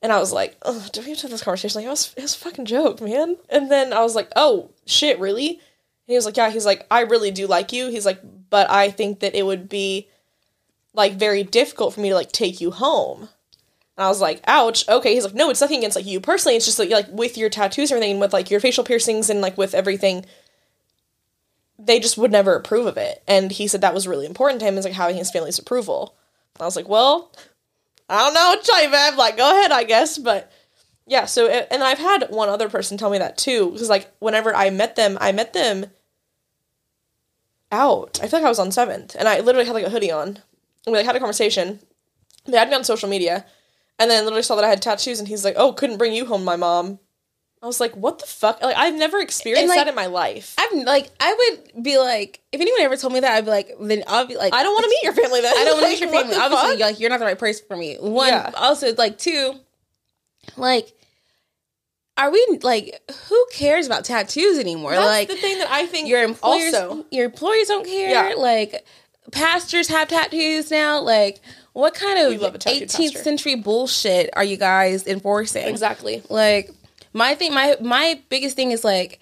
[0.02, 1.80] And I was like, oh, do we have to have this conversation?
[1.80, 3.38] Like, it was, it was a fucking joke, man.
[3.50, 5.50] And then I was like, oh, shit, really?
[5.50, 5.60] And
[6.08, 7.90] he was like, yeah, he's like, I really do like you.
[7.90, 10.08] He's like, but I think that it would be
[10.94, 13.30] like very difficult for me to like take you home.
[13.97, 15.15] And I was like, ouch, okay.
[15.15, 16.55] He's like, no, it's nothing against like you personally.
[16.55, 19.41] It's just like, like with your tattoos and everything, with like your facial piercings and
[19.41, 20.23] like with everything,
[21.79, 23.23] they just would never approve of it.
[23.27, 26.15] And he said that was really important to him, is like having his family's approval.
[26.55, 27.31] And I was like, well,
[28.07, 29.17] I don't know what to.
[29.17, 30.19] Like, go ahead, I guess.
[30.19, 30.51] But
[31.07, 33.71] yeah, so, and I've had one other person tell me that too.
[33.71, 35.88] Because like, whenever I met them, I met them
[37.71, 38.19] out.
[38.21, 39.15] I feel like I was on seventh.
[39.17, 40.27] And I literally had like a hoodie on.
[40.27, 40.38] And
[40.86, 41.79] we like had a conversation.
[42.45, 43.45] They had me on social media.
[43.99, 46.13] And then I literally saw that I had tattoos, and he's like, "Oh, couldn't bring
[46.13, 46.99] you home, my mom."
[47.62, 50.53] I was like, "What the fuck?" Like, I've never experienced like, that in my life.
[50.60, 51.33] I'm like, I
[51.73, 54.36] would be like, if anyone ever told me that, I'd be like, then I'll be
[54.36, 55.41] like, I don't want to meet your family.
[55.41, 56.36] Then I don't want to meet your family.
[56.36, 56.79] Obviously, fuck?
[56.79, 57.95] like you're not the right person for me.
[57.95, 58.51] One, Yeah.
[58.55, 59.55] also like two,
[60.55, 60.93] like
[62.17, 64.91] are we like who cares about tattoos anymore?
[64.91, 68.10] That's like the thing that I think your employers also your employers don't care.
[68.10, 68.36] Yeah.
[68.36, 68.86] Like
[69.32, 71.02] pastors have tattoos now.
[71.02, 71.40] Like
[71.74, 73.20] what kind a of 18th pastor.
[73.20, 75.68] century bullshit are you guys enforcing?
[75.68, 76.24] exactly.
[76.30, 76.72] Like
[77.13, 79.20] my thing, my my biggest thing is like,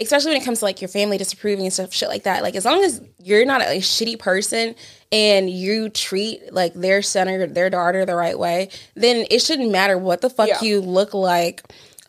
[0.00, 2.42] especially when it comes to like your family disapproving and stuff, shit like that.
[2.42, 4.74] Like as long as you're not a shitty person
[5.10, 9.70] and you treat like their son or their daughter the right way, then it shouldn't
[9.72, 10.60] matter what the fuck Yeah.
[10.62, 11.62] you look like.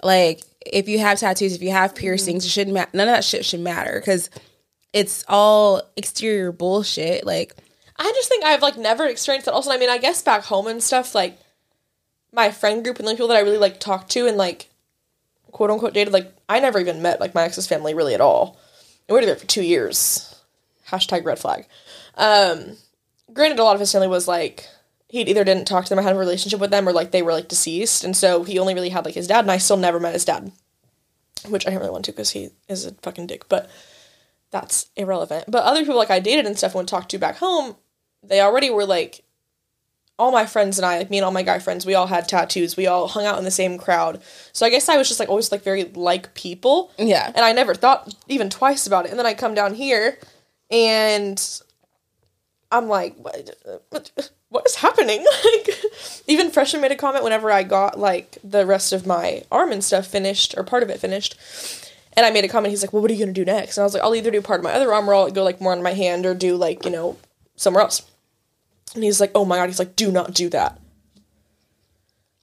[0.04, 1.99] Like if you have tattoos, if you have Mm-hmm.
[2.02, 2.91] piercings, it shouldn't matter.
[2.93, 4.30] None of that shit should matter because
[4.93, 7.25] it's all exterior bullshit.
[7.25, 7.56] Like
[7.97, 9.54] I just think I've like never experienced that.
[9.54, 11.39] Also, I mean, I guess back home and stuff, like
[12.32, 14.69] my friend group and the people that I really like talked to and like
[15.52, 18.58] quote unquote dated, like I never even met like my ex's family really at all.
[19.08, 20.25] And we were together for two years.
[20.88, 21.67] Hashtag red flag.
[22.15, 22.78] Um,
[23.34, 24.67] granted, a lot of his family was like
[25.08, 27.21] he either didn't talk to them or had a relationship with them or like they
[27.21, 29.78] were like deceased, and so he only really had like his dad, and I still
[29.78, 30.52] never met his dad,
[31.47, 33.69] which I didn't really want to because he is a fucking dick, but
[34.51, 35.45] that's irrelevant.
[35.47, 37.75] But other people like I dated and stuff and would talk to back home,
[38.23, 39.23] they already were like
[40.19, 42.27] all my friends and I, like me and all my guy friends, we all had
[42.27, 42.75] tattoos.
[42.75, 44.21] We all hung out in the same crowd.
[44.51, 46.91] So I guess I was just like always like very like people.
[46.97, 47.31] Yeah.
[47.33, 49.12] And I never thought even twice about it.
[49.12, 50.19] And then I come down here
[50.69, 51.62] and
[52.71, 53.55] I'm like, what,
[53.89, 55.25] what, what is happening?
[55.45, 55.69] like,
[56.27, 59.83] even Freshman made a comment whenever I got like the rest of my arm and
[59.83, 61.39] stuff finished or part of it finished.
[62.19, 62.71] And I made a comment.
[62.71, 64.29] He's like, "Well, what are you gonna do next?" And I was like, "I'll either
[64.29, 66.34] do part of my other arm, or I'll go like more on my hand, or
[66.34, 67.15] do like you know
[67.55, 68.01] somewhere else."
[68.93, 70.77] And he's like, "Oh my god!" He's like, "Do not do that,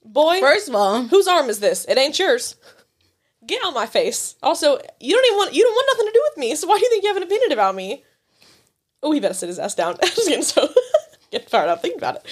[0.03, 0.39] boy.
[0.39, 1.85] first of all, whose arm is this?
[1.85, 2.55] It ain't yours.
[3.45, 4.35] Get on my face.
[4.41, 6.55] Also, you don't even want you don't want nothing to do with me.
[6.55, 8.03] So why do you think you have an opinion about me?"
[9.03, 9.95] Oh, he better sit his ass down.
[10.01, 10.67] I'm just getting so
[11.31, 12.25] get fired up thinking about it.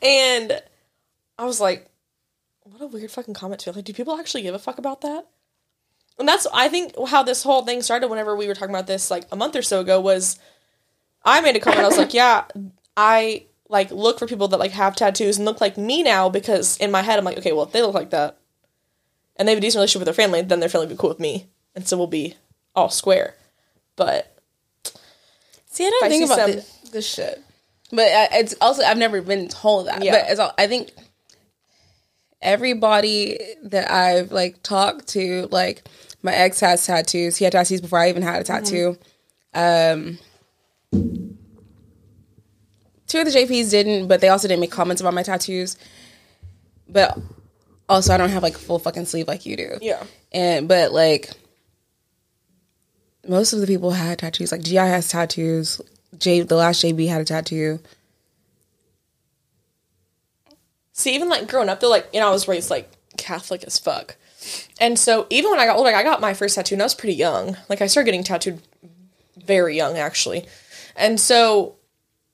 [0.00, 0.62] And
[1.36, 1.90] I was like,
[2.62, 3.86] "What a weird fucking comment to like.
[3.86, 5.26] Do people actually give a fuck about that?"
[6.18, 8.08] And that's I think how this whole thing started.
[8.08, 10.38] Whenever we were talking about this like a month or so ago, was
[11.24, 11.82] I made a comment.
[11.82, 12.44] I was like, "Yeah,
[12.96, 16.76] I like look for people that like have tattoos and look like me now because
[16.76, 18.36] in my head I'm like, okay, well if they look like that
[19.36, 21.10] and they have a decent relationship with their family, then their family will be cool
[21.10, 22.36] with me, and so we'll be
[22.74, 23.34] all square."
[23.96, 24.36] But
[25.66, 27.42] See, I don't I think about some- this, this shit.
[27.90, 30.02] But I, it's also I've never been told that.
[30.04, 30.12] Yeah.
[30.12, 30.90] But it's all, I think
[32.40, 35.82] everybody that I've like talked to, like
[36.22, 37.36] my ex has tattoos.
[37.36, 38.96] He had tattoos before I even had a tattoo.
[39.54, 40.18] Um,
[40.92, 41.28] two
[43.18, 45.76] of the JPs didn't, but they also didn't make comments about my tattoos.
[46.88, 47.18] But
[47.88, 49.78] also, I don't have like a full fucking sleeve like you do.
[49.80, 51.30] yeah, And but like
[53.26, 54.52] most of the people had tattoos.
[54.52, 55.80] Like Gi has tattoos.
[56.18, 57.80] J the last JB had a tattoo.
[60.92, 63.78] See, even like growing up, they're like you know, I was raised like Catholic as
[63.78, 64.16] fuck,
[64.80, 66.84] and so even when I got older, like, I got my first tattoo, and I
[66.86, 67.56] was pretty young.
[67.68, 68.60] Like I started getting tattooed
[69.36, 70.46] very young, actually,
[70.96, 71.76] and so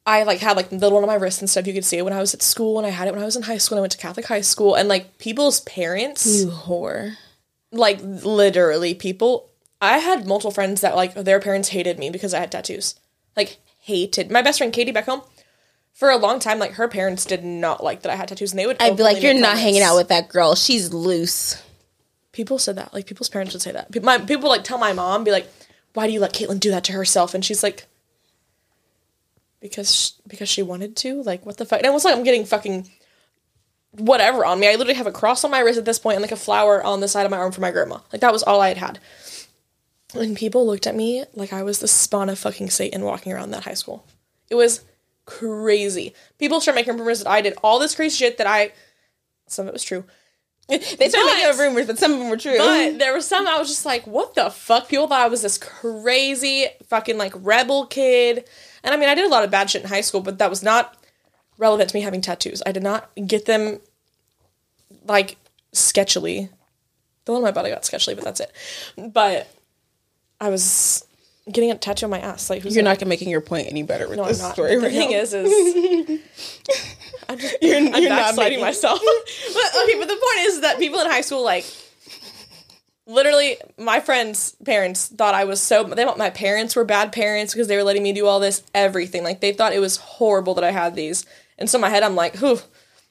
[0.07, 1.67] I like had like the little one on my wrist and stuff.
[1.67, 3.27] You could see it when I was at school, and I had it when I
[3.27, 3.77] was in high school.
[3.77, 7.17] and I went to Catholic high school, and like people's parents, You whore.
[7.73, 9.51] like literally people.
[9.81, 12.95] I had multiple friends that like their parents hated me because I had tattoos,
[13.37, 14.31] like hated.
[14.31, 15.23] My best friend Katie back home.
[15.95, 18.59] For a long time, like her parents did not like that I had tattoos, and
[18.59, 18.77] they would.
[18.81, 19.63] I'd be like, you're not comments.
[19.63, 20.55] hanging out with that girl.
[20.55, 21.61] She's loose.
[22.39, 22.95] People said that.
[22.95, 23.91] Like people's parents would say that.
[23.91, 25.51] Pe- My people like tell my mom, be like,
[25.95, 27.87] "Why do you let Caitlyn do that to herself?" And she's like,
[29.61, 31.81] "Because sh- because she wanted to." Like what the fuck?
[31.81, 32.89] And it was like I'm getting fucking
[33.91, 34.69] whatever on me.
[34.69, 36.81] I literally have a cross on my wrist at this point and like a flower
[36.81, 37.99] on the side of my arm for my grandma.
[38.13, 39.01] Like that was all I had had.
[40.15, 43.51] And people looked at me like I was the spawn of fucking Satan walking around
[43.51, 44.07] that high school.
[44.49, 44.85] It was
[45.25, 46.15] crazy.
[46.39, 48.71] People started making rumors that I did all this crazy shit that I.
[49.49, 50.05] Some of it was true.
[50.69, 52.59] They started But- making up rumors, but some of them were true.
[52.59, 54.89] But there were some I was just like, what the fuck?
[54.89, 58.45] People thought I was this crazy fucking like rebel kid.
[58.85, 60.51] And I mean, I did a lot of bad shit in high school, but that
[60.51, 60.95] was not
[61.57, 62.63] relevant to me having tattoos.
[62.67, 63.81] I did not get them
[65.07, 65.37] like
[65.73, 66.51] sketchily.
[67.25, 68.53] The one on my body got sketchily, but that's it.
[68.97, 69.49] But
[70.41, 71.05] I was
[71.53, 72.51] getting a tattoo on my ass.
[72.51, 74.53] Like, who's you're gonna- not making your point any better with no, I'm this not.
[74.55, 74.75] story.
[74.77, 75.17] the right thing now.
[75.19, 76.21] is, is
[77.29, 79.01] I'm just You're- I'm you're not backsliding making- myself.
[79.55, 81.65] but okay, but the point is that people in high school like
[83.07, 87.55] literally my friends' parents thought I was so they thought my parents were bad parents
[87.55, 89.25] because they were letting me do all this everything.
[89.25, 91.25] Like they thought it was horrible that I had these.
[91.59, 92.59] And so in my head I'm like, whew,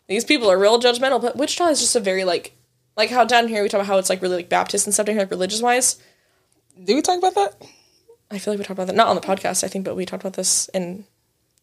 [0.07, 1.21] these people are real judgmental.
[1.21, 2.53] But Wichita is just a very like
[2.95, 5.05] like how down here we talk about how it's like really like Baptist and stuff
[5.07, 5.99] down here, like religious wise.
[6.83, 7.55] Do we talk about that?
[8.29, 10.05] I feel like we talked about that not on the podcast, I think, but we
[10.05, 11.05] talked about this in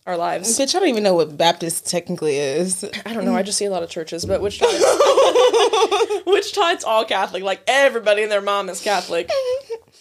[0.07, 0.59] our lives.
[0.59, 2.85] Bitch, I don't even know what Baptist technically is.
[3.05, 3.35] I don't know.
[3.35, 7.43] I just see a lot of churches, but Wichita, it's all Catholic.
[7.43, 9.31] Like everybody and their mom is Catholic.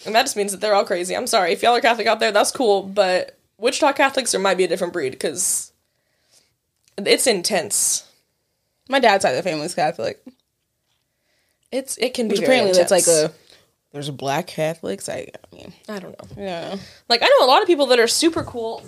[0.06, 1.16] And that just means that they're all crazy.
[1.16, 1.52] I'm sorry.
[1.52, 2.82] If y'all are Catholic out there, that's cool.
[2.82, 5.72] But Wichita Catholics, there might be a different breed because
[6.98, 8.08] it's intense.
[8.88, 10.22] My dad's side of the family is Catholic.
[11.72, 13.32] It's it can be Which apparently that's like a
[13.94, 15.08] there's black Catholics.
[15.08, 16.42] I, I mean, I don't know.
[16.42, 16.76] yeah.
[17.08, 18.82] Like I know a lot of people that are super cool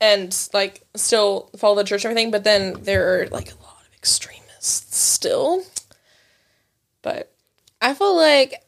[0.00, 3.82] and like still follow the church and everything, but then there are like a lot
[3.84, 5.64] of extremists still.
[7.02, 7.34] But
[7.82, 8.62] I feel like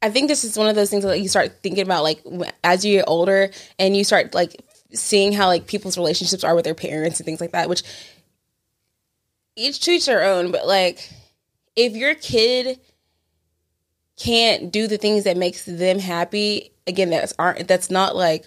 [0.00, 2.22] I think this is one of those things that you start thinking about like
[2.64, 6.64] as you get older and you start like seeing how like people's relationships are with
[6.64, 7.82] their parents and things like that, which
[9.56, 11.06] each to each their own, but like
[11.76, 12.80] if your kid
[14.16, 18.46] can't do the things that makes them happy, again, that's aren't that's not like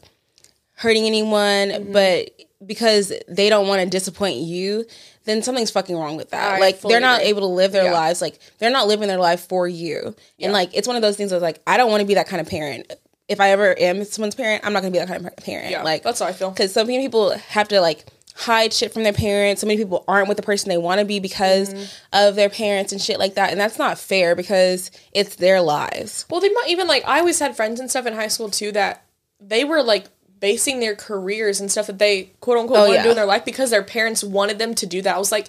[0.76, 1.92] hurting anyone, Mm-hmm.
[1.92, 2.30] but
[2.66, 4.84] because they don't want to disappoint you,
[5.26, 6.56] then something's fucking wrong with that.
[6.56, 7.30] I like they're not agree.
[7.30, 7.94] able to live their Yeah.
[7.94, 8.20] lives.
[8.22, 10.16] Like they're not living their life for you.
[10.40, 12.28] And like it's one of those things that's like I don't want to be that
[12.28, 12.92] kind of parent.
[13.28, 15.70] If I ever am someone's parent, I'm not gonna be that kind of parent.
[15.70, 16.50] yeah, like that's how I feel.
[16.50, 18.06] because some people have to like
[18.40, 19.62] hide shit from their parents.
[19.62, 21.84] So many people aren't with the person they want to be because Mm-hmm.
[22.14, 23.52] of their parents and shit like that.
[23.52, 26.26] And that's not fair because it's their lives.
[26.30, 28.72] Well, they might even like I always had friends and stuff in high school too
[28.74, 29.04] that
[29.40, 30.06] they were like
[30.40, 33.04] basing their careers and stuff that they quote unquote Oh, want to yeah.
[33.04, 35.16] do in their life because their parents wanted them to do that.
[35.16, 35.48] I was like,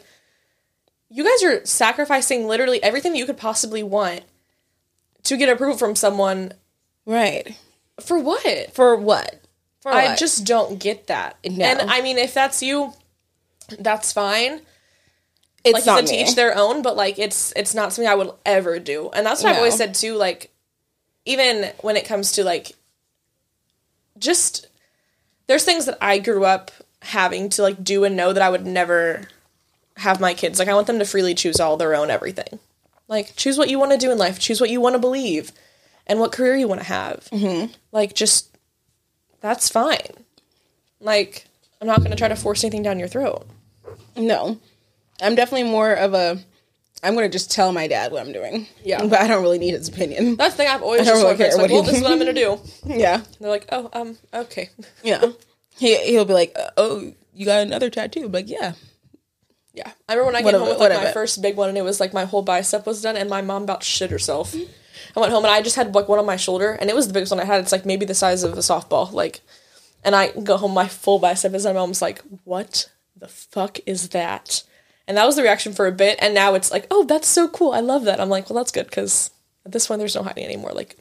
[1.11, 4.23] you guys are sacrificing literally everything that you could possibly want
[5.25, 6.53] to get approval from someone
[7.05, 7.59] Right.
[8.01, 8.73] for what?
[8.75, 9.41] For what?
[9.89, 10.19] For I what?
[10.19, 11.39] just don't get that.
[11.49, 11.65] No.
[11.65, 12.93] And I mean, if that's you,
[13.79, 14.61] that's fine.
[15.65, 16.25] it's like you not said, me.
[16.25, 19.09] to each their own, but like it's it's not something I would ever do.
[19.11, 20.15] And that's what I've always said too.
[20.15, 20.51] Like
[21.25, 22.73] even when it comes to like
[24.19, 24.67] just
[25.47, 26.71] there's things that I grew up
[27.01, 29.23] having to like do and know that I would never
[29.97, 30.59] have my kids.
[30.59, 32.59] Like I want them to freely choose all their own everything.
[33.09, 35.51] Like choose what you want to do in life, choose what you want to believe,
[36.07, 37.29] and what career you want to have.
[37.33, 37.73] Mm-hmm.
[37.91, 38.55] Like just
[39.41, 40.25] that's fine.
[41.01, 41.47] Like
[41.81, 43.47] I'm not going to try to force anything down your throat.
[44.17, 44.59] No.
[45.21, 46.39] I'm definitely more of a
[47.03, 48.67] I'm gonna just tell my dad what I'm doing.
[48.83, 49.05] Yeah.
[49.05, 50.37] But I don't really need his opinion.
[50.37, 52.03] That's the thing I've always I don't just really care like, what well, this is
[52.03, 52.61] what I'm gonna do.
[52.87, 53.23] yeah.
[53.41, 54.71] They're like, oh, um, okay.
[55.03, 55.25] Yeah.
[55.77, 58.25] He he'll be like, Oh, you got another tattoo?
[58.25, 58.73] I'm like, yeah.
[59.75, 60.73] Yeah, I remember when I What came home it?
[60.73, 61.13] with like my it?
[61.13, 63.63] first big one, and it was like my whole bicep was done, and my mom
[63.63, 64.57] about shit herself.
[65.17, 67.07] I went home and I just had like one on my shoulder, and it was
[67.07, 67.61] the biggest one I had.
[67.61, 69.41] It's like maybe the size of a softball, like.
[70.05, 73.79] And I go home, my full bicep is, and my mom's like, "What the fuck
[73.85, 74.63] is that?"
[75.09, 77.49] And that was the reaction for a bit, and now it's like, "Oh, that's so
[77.49, 77.73] cool!
[77.73, 79.31] I love that." I'm like, "Well, that's good because
[79.67, 80.73] at this point, there's no hiding anymore.
[80.73, 80.97] Like,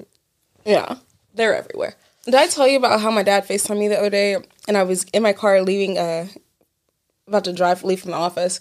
[0.66, 0.96] Yeah.
[1.36, 4.36] they're everywhere." Did I tell you about how my dad FaceTimed me the other day
[4.68, 6.28] and I was in my car leaving uh
[7.28, 8.60] about to drive leave from the office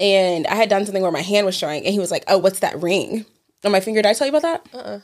[0.00, 2.36] and I had done something where my hand was showing and he was like, Oh,
[2.36, 3.24] what's that ring?
[3.64, 4.02] On my finger.
[4.02, 4.68] Did I tell you about that?
[4.74, 5.00] Uh-uh.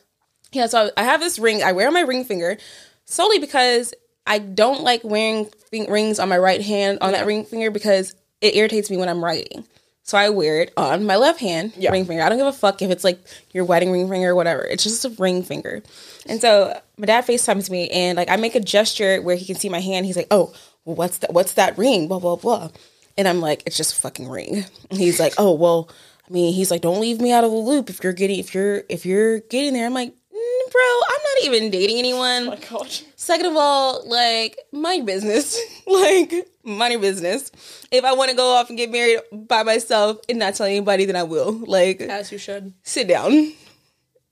[0.52, 2.56] Yeah, so I have this ring I wear on my ring finger
[3.04, 3.92] solely because
[4.26, 8.54] I don't like wearing rings on my right hand on that ring finger because it
[8.54, 9.64] irritates me when I'm writing.
[10.04, 11.90] So I wear it on my left hand Yeah.
[11.90, 12.22] ring finger.
[12.22, 13.18] I don't give a fuck if it's like
[13.52, 14.62] your wedding ring finger or whatever.
[14.62, 15.82] It's just a ring finger.
[16.26, 19.56] And so my dad FaceTimes me and like I make a gesture where he can
[19.56, 20.06] see my hand.
[20.06, 20.52] He's like, "Oh,
[20.84, 21.32] well, what's that?
[21.32, 22.68] What's that ring?" Blah blah blah.
[23.16, 25.88] And I'm like, "It's just a fucking ring." And he's like, "Oh well."
[26.28, 28.54] I mean, he's like, "Don't leave me out of the loop if you're getting if
[28.54, 32.50] you're if you're getting there." I'm like, mm, "Bro, I'm not even dating anyone." Oh
[32.50, 32.90] my god.
[33.16, 36.32] Second of all, like my business, like
[36.64, 37.50] money business.
[37.90, 41.04] If I want to go off and get married by myself and not tell anybody,
[41.04, 41.52] then I will.
[41.52, 42.72] Like, As you should.
[42.82, 43.52] sit down,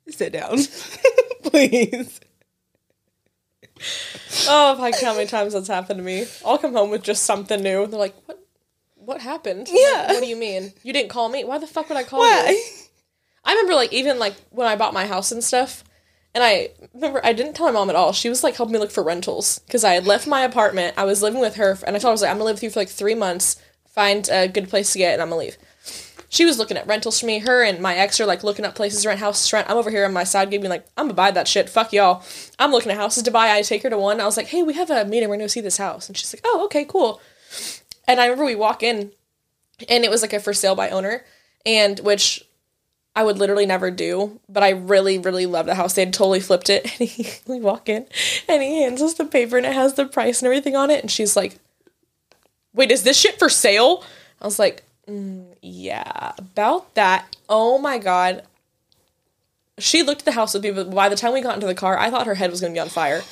[0.08, 0.58] sit down,
[1.44, 2.20] please.
[4.48, 6.26] Oh, if I could how many times that's happened to me.
[6.44, 7.86] I'll come home with just something new.
[7.86, 8.41] They're like, "What?
[9.04, 10.06] What happened?" Yeah.
[10.06, 10.72] Like, what do you mean?
[10.82, 11.44] You didn't call me?
[11.44, 12.30] Why the fuck would I call you?
[12.30, 12.62] Why?
[13.44, 15.84] I remember like even like when I bought my house and stuff.
[16.34, 18.12] And I remember I didn't tell my mom at all.
[18.12, 20.94] She was like helping me look for rentals because I had left my apartment.
[20.96, 22.56] I was living with her, and I told her I was like, "I'm gonna live
[22.56, 23.56] with you for like three months.
[23.88, 25.58] Find a good place to get, and I'm gonna leave."
[26.30, 27.40] She was looking at rentals for me.
[27.40, 29.68] Her and my ex are like looking up places to rent, houses to rent.
[29.68, 31.68] I'm over here on my side, giving like, I'm gonna buy that shit.
[31.68, 32.24] Fuck y'all.
[32.58, 33.54] I'm looking at houses to buy.
[33.54, 34.18] I take her to one.
[34.18, 35.28] I was like, hey, we have a meeting.
[35.28, 37.20] We're gonna see this house, and she's like, oh, okay, cool.
[38.06, 39.12] And I remember we walk in,
[39.88, 41.24] and it was like a for sale by owner,
[41.64, 42.44] and which
[43.14, 45.94] I would literally never do, but I really, really loved the house.
[45.94, 46.84] They had totally flipped it.
[47.00, 48.06] And he, we walk in,
[48.48, 51.02] and he hands us the paper, and it has the price and everything on it.
[51.02, 51.58] And she's like,
[52.74, 54.04] "Wait, is this shit for sale?"
[54.40, 58.44] I was like, mm, "Yeah, about that." Oh my god.
[59.78, 61.74] She looked at the house with me, but by the time we got into the
[61.74, 63.22] car, I thought her head was gonna be on fire.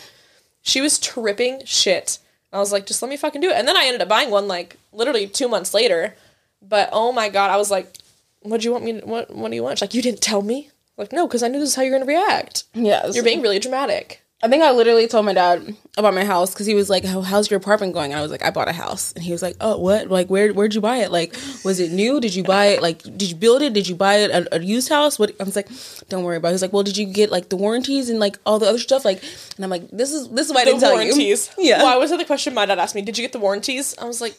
[0.63, 2.19] She was tripping shit.
[2.53, 3.57] I was like, just let me fucking do it.
[3.57, 6.17] And then I ended up buying one like literally two months later.
[6.63, 7.97] But oh my god, I was like,
[8.43, 9.79] what do you want me to, what, what do you want?
[9.79, 10.71] She's like, you didn't tell me?
[10.97, 12.65] Like, no, because I knew this is how you're going to react.
[12.75, 13.15] Yes.
[13.15, 14.23] You're being really dramatic.
[14.43, 17.21] I think I literally told my dad about my house because he was like, "How-
[17.21, 19.43] "How's your apartment going?" And I was like, "I bought a house," and he was
[19.43, 20.09] like, "Oh, what?
[20.09, 20.51] Like, where?
[20.55, 21.11] Where'd you buy it?
[21.13, 22.21] Like, was it new?
[22.21, 22.81] Did you buy it?
[22.81, 23.75] Like, did you build it?
[23.75, 25.19] Did you buy it a, a used house?
[25.19, 25.69] What?" I was like,
[26.09, 26.53] "Don't worry about." it.
[26.53, 28.79] He was like, "Well, did you get like the warranties and like all the other
[28.79, 29.23] stuff?" Like,
[29.57, 31.51] and I'm like, "This is this is why I The didn't tell warranties.
[31.59, 31.83] you." Yeah.
[31.83, 33.95] Well, was at the question my dad asked me, did you get the warranties?
[34.01, 34.35] I was like,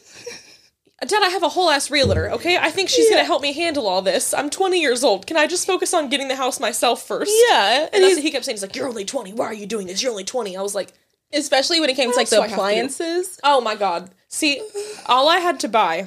[1.06, 2.56] Dad, I have a whole ass realtor, okay?
[2.58, 3.16] I think she's Yeah.
[3.16, 4.32] gonna help me handle all this.
[4.32, 5.26] I'm 20 years old.
[5.26, 7.32] Can I just focus on getting the house myself first?
[7.48, 8.56] yeah, And and he kept saying.
[8.56, 9.32] He's like, You're only 20.
[9.32, 10.02] Why are you doing this?
[10.02, 10.56] You're only 20.
[10.56, 10.92] I was like,
[11.32, 12.60] especially when it came to like else do I the have to do?
[12.62, 13.40] appliances.
[13.42, 14.10] Oh my god.
[14.28, 14.62] See,
[15.06, 16.06] all I had to buy.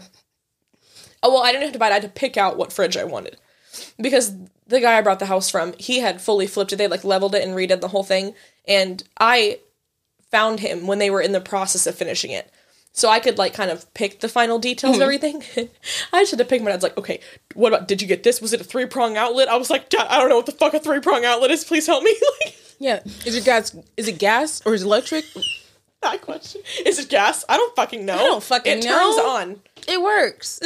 [1.23, 1.91] Oh well, I didn't have to buy it.
[1.91, 3.37] I had to pick out what fridge I wanted,
[3.99, 4.31] because
[4.67, 6.75] the guy I brought the house from, he had fully flipped it.
[6.77, 8.33] They like leveled it and redid the whole thing,
[8.67, 9.59] and I
[10.31, 12.51] found him when they were in the process of finishing it.
[12.95, 15.03] So I could like kind of pick the final details of mm-hmm.
[15.03, 15.69] everything.
[16.13, 17.19] I just had to pick my dad's like, okay,
[17.53, 18.41] what about did you get this?
[18.41, 19.49] Was it a three prong outlet?
[19.49, 21.65] I was like, Dad, I don't know what the fuck a three prong outlet is.
[21.65, 22.15] Please help me.
[22.45, 25.25] like, Yeah, is it gas is it gas or is it electric?
[26.05, 26.61] That question.
[26.85, 27.43] Is it gas?
[27.49, 28.15] I don't fucking know.
[28.15, 28.91] I don't fucking it know.
[28.91, 29.61] turns on.
[29.87, 30.59] It works.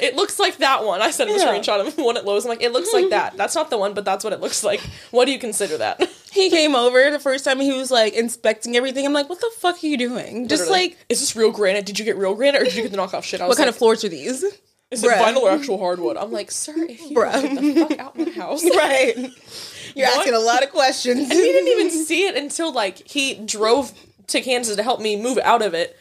[0.00, 1.00] It looks like that one.
[1.02, 1.46] I sent him a Yeah.
[1.52, 2.44] screenshot of one at Lowe's.
[2.44, 3.36] I'm like, it looks like that.
[3.36, 4.80] That's not the one, but that's what it looks like.
[5.10, 6.08] What do you consider that?
[6.32, 9.04] he came over the first time he was like inspecting everything.
[9.06, 10.46] I'm like, what the fuck are you doing?
[10.48, 10.88] Just Literally.
[10.90, 11.86] like, is this real granite?
[11.86, 13.40] Did you get real granite or did you get the knockoff shit?
[13.40, 14.42] I was what kind like, of floors are these?
[14.90, 15.18] is it bruh.
[15.22, 16.16] vinyl or actual hardwood?
[16.16, 17.40] I'm like, sir, if you Bruh.
[17.42, 18.64] get the fuck out my house.
[18.76, 19.14] right.
[19.94, 20.18] You're What?
[20.18, 21.20] asking a lot of questions.
[21.22, 23.92] And he didn't even see it until like he drove
[24.30, 25.96] to Kansas to help me move out of it.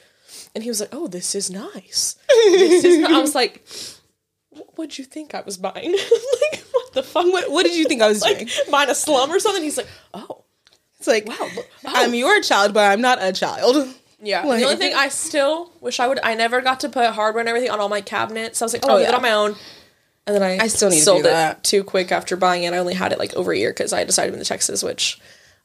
[0.55, 2.15] And he was like, "Oh, this is nice.
[2.29, 3.65] This is." I was like,
[4.49, 5.91] "What- "What'd you think I was buying?
[6.51, 7.25] like, what the fuck?
[7.25, 8.49] What, what did you think I was like doing?
[8.71, 10.43] buying a slum or something?" He's like, "Oh,
[10.97, 13.87] It's like, wow, look, oh, I'm your child, but I'm not a child.
[14.21, 14.43] Yeah.
[14.43, 17.39] Like- the only thing I still wish I would I never got to put hardware
[17.39, 18.61] and everything on all my cabinets.
[18.61, 19.07] I was like, oh, Oh, yeah.
[19.09, 19.55] it on my own.
[20.27, 21.63] And then I, I still need to sold do it that.
[21.63, 22.73] too quick after buying it.
[22.73, 24.83] I only had it like over a year because I decided to move to Texas,
[24.83, 25.19] which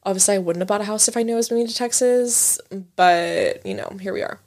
[0.04, 2.60] obviously I wouldn't have bought a house if I knew I was moving to Texas.
[2.96, 4.40] But you know, here we are.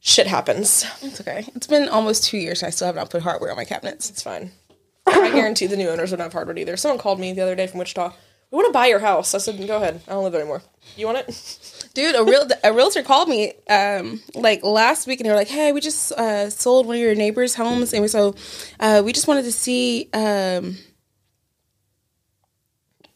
[0.00, 0.84] Shit happens.
[1.02, 1.44] It's okay.
[1.54, 4.10] It's been almost two years and I still have not put hardware on my cabinets.
[4.10, 4.50] It's fine.
[5.06, 6.76] I guarantee the new owners wouldn't have hardwood either.
[6.76, 8.12] Someone called me the other day from Wichita.
[8.50, 9.34] We want to buy your house.
[9.34, 10.02] I said, go ahead.
[10.06, 10.62] I don't live there anymore.
[10.96, 11.88] You want it?
[11.94, 15.48] Dude, a real a realtor called me um like last week and they were like,
[15.48, 18.34] "Hey, we just uh sold one of your neighbors' homes and so
[18.80, 20.76] uh we just wanted to see um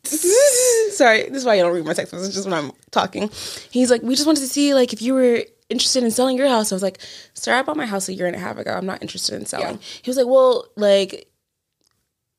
[0.93, 3.31] Sorry, this is why I don't read my text messages when I'm talking.
[3.71, 6.49] He's like, "We just wanted to see like if you were interested in selling your
[6.49, 6.99] house." I was like,
[7.35, 8.73] "Sir, I bought my house a year and a half ago.
[8.73, 9.83] I'm not interested in selling." Yeah.
[10.03, 11.29] He was like, "Well, like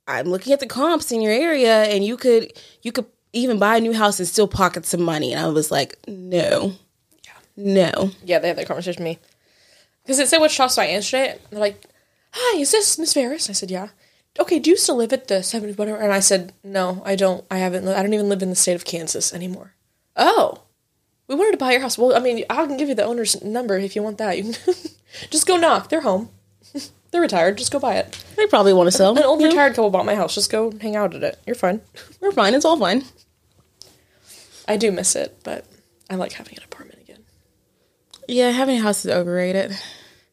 [0.07, 3.77] I'm looking at the comps in your area and you could you could even buy
[3.77, 6.73] a new house and still pocket some money." And I was like, "No."
[7.57, 8.11] No.
[8.23, 9.19] Yeah, they had that conversation with me.
[10.03, 11.41] Because it said Wichita, so I answered it.
[11.49, 11.83] They're like,
[12.31, 13.49] Hi, is this Miss Ferris?
[13.49, 13.89] I said, Yeah.
[14.39, 15.97] Okay, do you still live at the 70 whatever?
[15.97, 17.43] And I said, No, I don't.
[17.49, 17.85] I haven't.
[17.85, 19.73] li- I don't even live in the state of Kansas anymore.
[20.15, 20.63] Oh.
[21.27, 21.97] We wanted to buy your house.
[21.97, 24.37] Well, I mean, I can give you the owner's number if you want that.
[24.37, 24.73] You can
[25.29, 25.89] just go knock.
[25.89, 26.29] They're home.
[27.11, 27.57] They're retired.
[27.57, 28.23] Just go buy it.
[28.35, 29.17] They probably want to sell.
[29.17, 29.47] An old know?
[29.47, 30.35] retired couple bought my house.
[30.35, 31.39] Just go hang out at it.
[31.45, 31.81] You're fine.
[32.21, 32.53] We're fine.
[32.53, 33.03] It's all fine.
[34.67, 35.65] I do miss it, but
[36.09, 37.23] I like having an apartment again.
[38.27, 39.77] Yeah, having a house is overrated.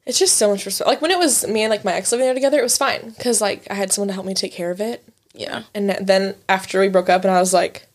[0.06, 0.86] It's just so much respect.
[0.86, 3.10] Like when it was me and like my ex living there together, it was fine
[3.10, 5.06] because like I had someone to help me take care of it.
[5.32, 5.62] Yeah.
[5.74, 7.86] And then after we broke up, and I was like,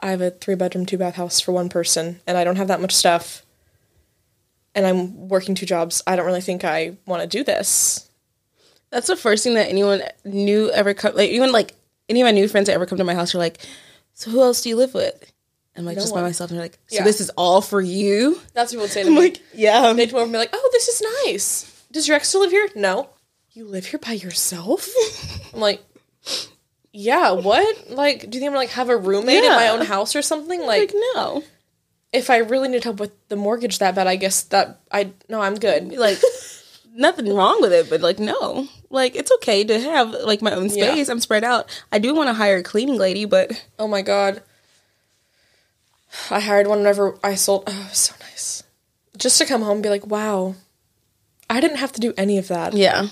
[0.00, 2.68] I have a three bedroom, two bath house for one person, and I don't have
[2.68, 3.44] that much stuff.
[4.74, 6.02] And I'm working two jobs.
[6.06, 8.08] I don't really think I want to do this.
[8.90, 11.74] That's the first thing that anyone knew ever come like even like
[12.08, 13.58] any of my new friends that ever come to my house are like,
[14.14, 15.31] So who else do you live with?
[15.76, 16.22] I'm like, No just one.
[16.22, 16.50] by myself.
[16.50, 17.04] And they're like, So Yeah.
[17.04, 18.40] this is all for you?
[18.54, 19.20] That's what people would say to I'm me.
[19.20, 19.92] like, Yeah.
[19.92, 21.82] They'd come over and be like, "Oh, this is nice.
[21.90, 23.08] Does your ex still live here?" No.
[23.52, 24.88] You live here by yourself?
[25.54, 25.82] I'm like,
[26.92, 27.30] yeah.
[27.32, 27.90] What?
[27.90, 30.22] Like, do you think I'm gonna like have a roommate in my own house or
[30.22, 30.60] something?
[30.60, 31.42] Like, like, no.
[32.12, 35.40] if I really need help with the mortgage that bad, I guess that I no,
[35.40, 35.92] I'm good.
[35.98, 36.18] Like
[36.94, 38.68] nothing wrong with it, but like no.
[38.90, 40.92] Like it's okay to have like my own Yeah.
[40.92, 41.08] space.
[41.08, 41.68] I'm spread out.
[41.90, 44.42] I do want to hire a cleaning lady, but Oh my god.
[46.30, 47.64] I hired one whenever I sold.
[47.66, 48.62] Oh, it was so nice.
[49.16, 50.54] Just to come home and be like, wow,
[51.48, 52.74] I didn't have to do any of that.
[52.74, 53.08] yeah.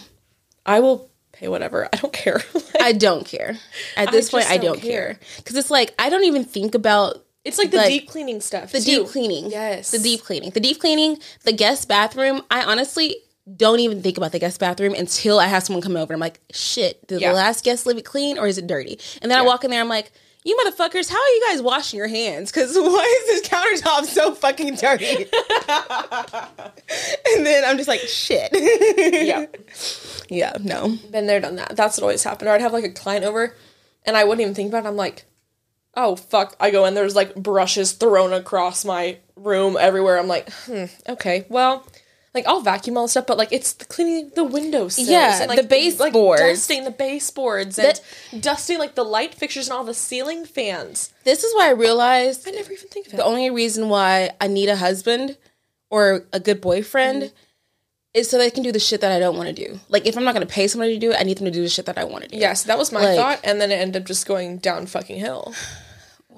[0.67, 1.89] I will pay whatever.
[1.93, 2.43] I don't care.
[2.55, 3.57] Like, I don't care.
[3.97, 7.25] At this point, I don't don't care because it's like I don't even think about
[7.45, 8.73] it's like the like, deep cleaning stuff.
[8.73, 9.03] the too.
[9.03, 9.51] deep cleaning.
[9.51, 9.91] Yes.
[9.91, 10.51] the deep cleaning.
[10.51, 11.19] The deep cleaning.
[11.45, 12.43] The guest bathroom.
[12.51, 13.17] I honestly
[13.57, 16.15] don't even think about the guest bathroom until I have someone come over.
[16.15, 17.07] I'm like, shit.
[17.07, 17.31] Did Yeah.
[17.31, 18.99] the last guest leave it clean or is it dirty?
[19.21, 19.81] And then I walk in there.
[19.81, 20.13] I'm like.
[20.43, 22.51] You motherfuckers, how are you guys washing your hands?
[22.51, 25.27] Because why is this countertop so fucking dirty?
[27.37, 28.51] and then I'm just like, shit.
[29.27, 29.47] Yeah.
[30.33, 30.97] Yeah, no.
[31.11, 31.75] Been there, done that.
[31.75, 32.49] That's what always happened.
[32.49, 33.57] Or I'd have like a client over
[34.07, 34.89] and I wouldn't even think about it.
[34.89, 35.25] I'm like,
[35.97, 36.55] oh fuck.
[36.61, 40.21] I go in, there's like brushes thrown across my room everywhere.
[40.21, 41.85] I'm like, hmm, okay, well,
[42.35, 44.99] like I'll vacuum all the stuff, but like it's the cleaning the windows.
[44.99, 46.41] Yeah, and, like, the baseboards.
[46.41, 48.01] dusting the baseboards, and
[48.41, 51.13] dusting like the light fixtures and all the ceiling fans.
[51.25, 53.17] This is why I realized I never even think of it.
[53.17, 55.39] the only reason why I need a husband
[55.91, 57.35] or a good boyfriend mm-hmm.
[58.15, 59.81] is so they can do the shit that I don't want to do.
[59.89, 61.63] Like if I'm not gonna pay somebody to do it, I need them to do
[61.63, 62.37] the shit that I want to do.
[62.37, 65.19] Yes, that was my Like- thought, and then it ended up just going down fucking
[65.19, 65.53] hill.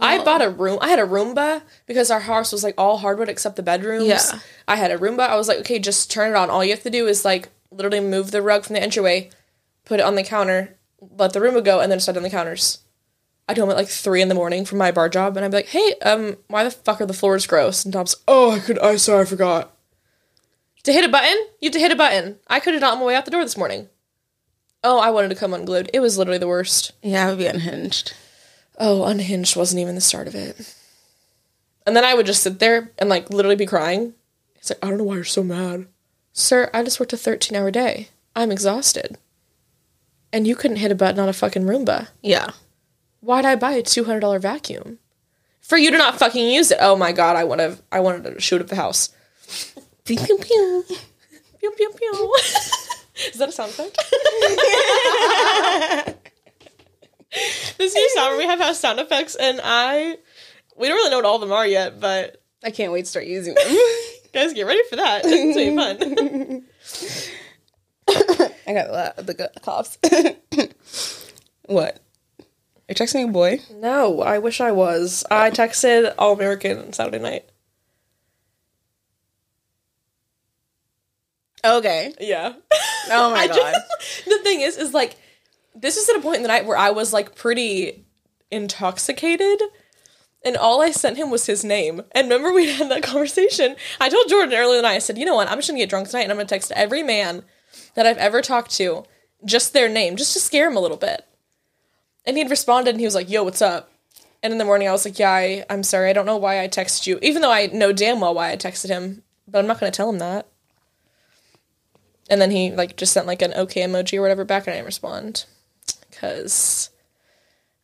[0.03, 0.79] I bought a room.
[0.81, 4.07] I had a Roomba because our house was like all hardwood except the bedrooms.
[4.07, 4.41] Yeah.
[4.67, 5.21] I had a Roomba.
[5.21, 6.51] I was like, okay, just turn it on.
[6.51, 9.31] All you have to do is like literally move the rug from the entryway,
[9.85, 10.77] put it on the counter,
[11.17, 12.79] let the Roomba go, and then start on the counters.
[13.49, 15.59] I'd home at like three in the morning from my bar job, and I'd be
[15.59, 17.85] like, hey, um, why the fuck are the floors gross?
[17.85, 19.75] And Tom's, oh, I could, I sorry, I forgot.
[20.85, 22.39] To hit a button, you have to hit a button.
[22.49, 23.89] I could have not on my way out the door this morning.
[24.85, 25.91] Oh, I wanted to come unglued.
[25.93, 26.93] It was literally the worst.
[27.03, 28.15] Yeah, I would be unhinged.
[28.79, 30.75] Oh, unhinged wasn't even the start of it.
[31.87, 34.15] And then I would just sit there and like literally be crying.
[34.55, 35.87] He's like, I don't know why you're so mad.
[36.33, 38.09] Sir, I just worked a 13 hour day.
[38.35, 39.19] I'm exhausted.
[40.33, 42.09] And you couldn't hit a button on a fucking Roomba.
[42.23, 42.51] Yeah.
[43.21, 44.99] Why'd I buy a $200 vacuum?
[45.61, 46.79] For you to not fucking use it.
[46.81, 49.11] Oh my god, I would have, I wanted to shoot up the house.
[50.05, 50.85] Pew pew pew.
[51.61, 52.35] Pew, pew, pew.
[53.33, 53.97] Is that a sound effect?
[57.79, 60.17] this new sound we have has sound effects, and I
[60.77, 63.11] we don't really know what all of them are yet, but I can't wait to
[63.11, 63.65] start using them.
[64.33, 65.23] guys, get ready for that.
[65.25, 67.25] It's gonna be
[68.17, 68.49] fun.
[68.67, 69.99] I got the, the good coughs.
[71.67, 71.99] what?
[72.89, 73.61] You're texting a boy?
[73.75, 75.25] no, I wish I was.
[75.31, 77.49] I texted All American Saturday night.
[81.65, 82.13] Okay.
[82.21, 82.55] Yeah.
[83.11, 83.57] Oh my I god.
[83.57, 85.17] just- the thing is, is like,
[85.75, 88.05] this is at a point in the night where I was like pretty
[88.51, 89.61] intoxicated.
[90.45, 92.03] And all I sent him was his name.
[92.13, 93.77] And remember, we had that conversation.
[94.01, 95.49] I told Jordan earlier the night, I said, you know what?
[95.49, 97.45] I'm just gonna get drunk tonight and I'm gonna text every man
[97.95, 99.05] that I've ever talked to
[99.45, 101.27] just their name, just to scare him a little bit.
[102.25, 103.91] And he'd responded and he was like, yo, what's up?
[104.43, 106.11] And in the morning, I was like, yeah, I, I'm sorry.
[106.11, 107.19] I don't know why I texted you.
[107.23, 110.11] Even though I know damn well why I texted him, but I'm not gonna tell
[110.11, 110.49] him that.
[112.29, 114.77] And then he like just sent like an okay emoji or whatever back, and I
[114.77, 115.45] didn't respond
[116.23, 116.91] because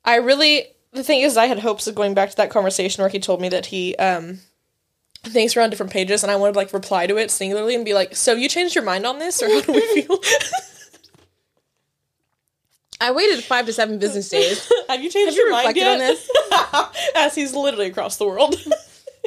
[0.05, 3.11] I really the thing is I had hopes of going back to that conversation where
[3.11, 4.39] he told me that he um
[5.25, 7.85] thinks we're on different pages, and I wanted to like reply to it singularly and
[7.85, 10.19] be like, "So you changed your mind on this, or how do we feel?
[13.01, 14.71] I waited five to seven business days.
[14.89, 16.31] Have you changed you your mind reflected yet?" on this?
[17.17, 18.57] As he's literally across the world.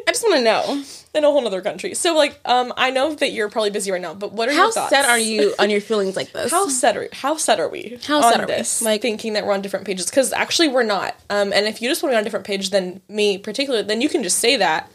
[0.08, 0.84] I just want to know
[1.14, 1.93] In a whole other country.
[1.93, 4.64] So, like, um, I know that you're probably busy right now, but what are how
[4.64, 4.93] your thoughts?
[4.95, 6.52] How set are you on your feelings like this?
[6.52, 7.99] How set are how set are we?
[8.06, 8.54] How on set are we?
[8.54, 8.82] this?
[8.82, 11.16] Like- thinking that we're on different pages because actually we're not.
[11.30, 13.86] Um, and if you just want to be on a different page than me, particularly,
[13.86, 14.89] then you can just say that.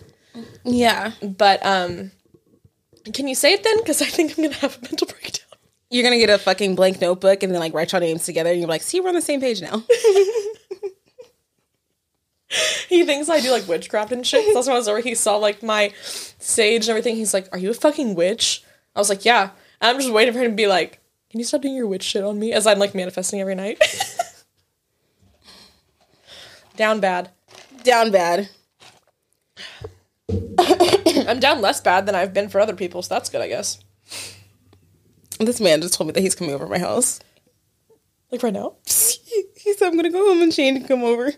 [0.64, 2.10] yeah, But um,
[3.14, 3.78] can you say it then?
[3.78, 5.58] Because I think I'm gonna have a mental breakdown.
[5.90, 8.58] you're gonna get a fucking blank notebook and then like write your names together, and
[8.58, 9.82] you're like, "See, we're on the same page now."
[12.88, 14.54] He thinks I do like witchcraft and shit.
[14.54, 15.00] That's when I was over.
[15.00, 17.16] He saw like my sage and everything.
[17.16, 18.62] He's like, "Are you a fucking witch?"
[18.94, 21.44] I was like, "Yeah." And I'm just waiting for him to be like, "Can you
[21.44, 23.82] stop doing your witch shit on me?" As I'm like manifesting every night.
[26.76, 27.30] Down bad.
[27.82, 28.50] Down bad.
[30.28, 33.82] I'm down less bad than I've been for other people, so that's good, I guess.
[35.40, 37.20] This man just told me that he's coming over to my house.
[38.30, 38.74] Like right now.
[38.86, 41.32] He, he said, "I'm gonna go home and Shane can come over."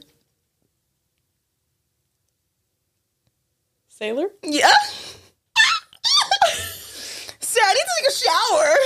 [3.99, 4.28] Sailor?
[4.44, 4.70] Yeah.
[7.40, 8.76] Sir, I need to take a shower.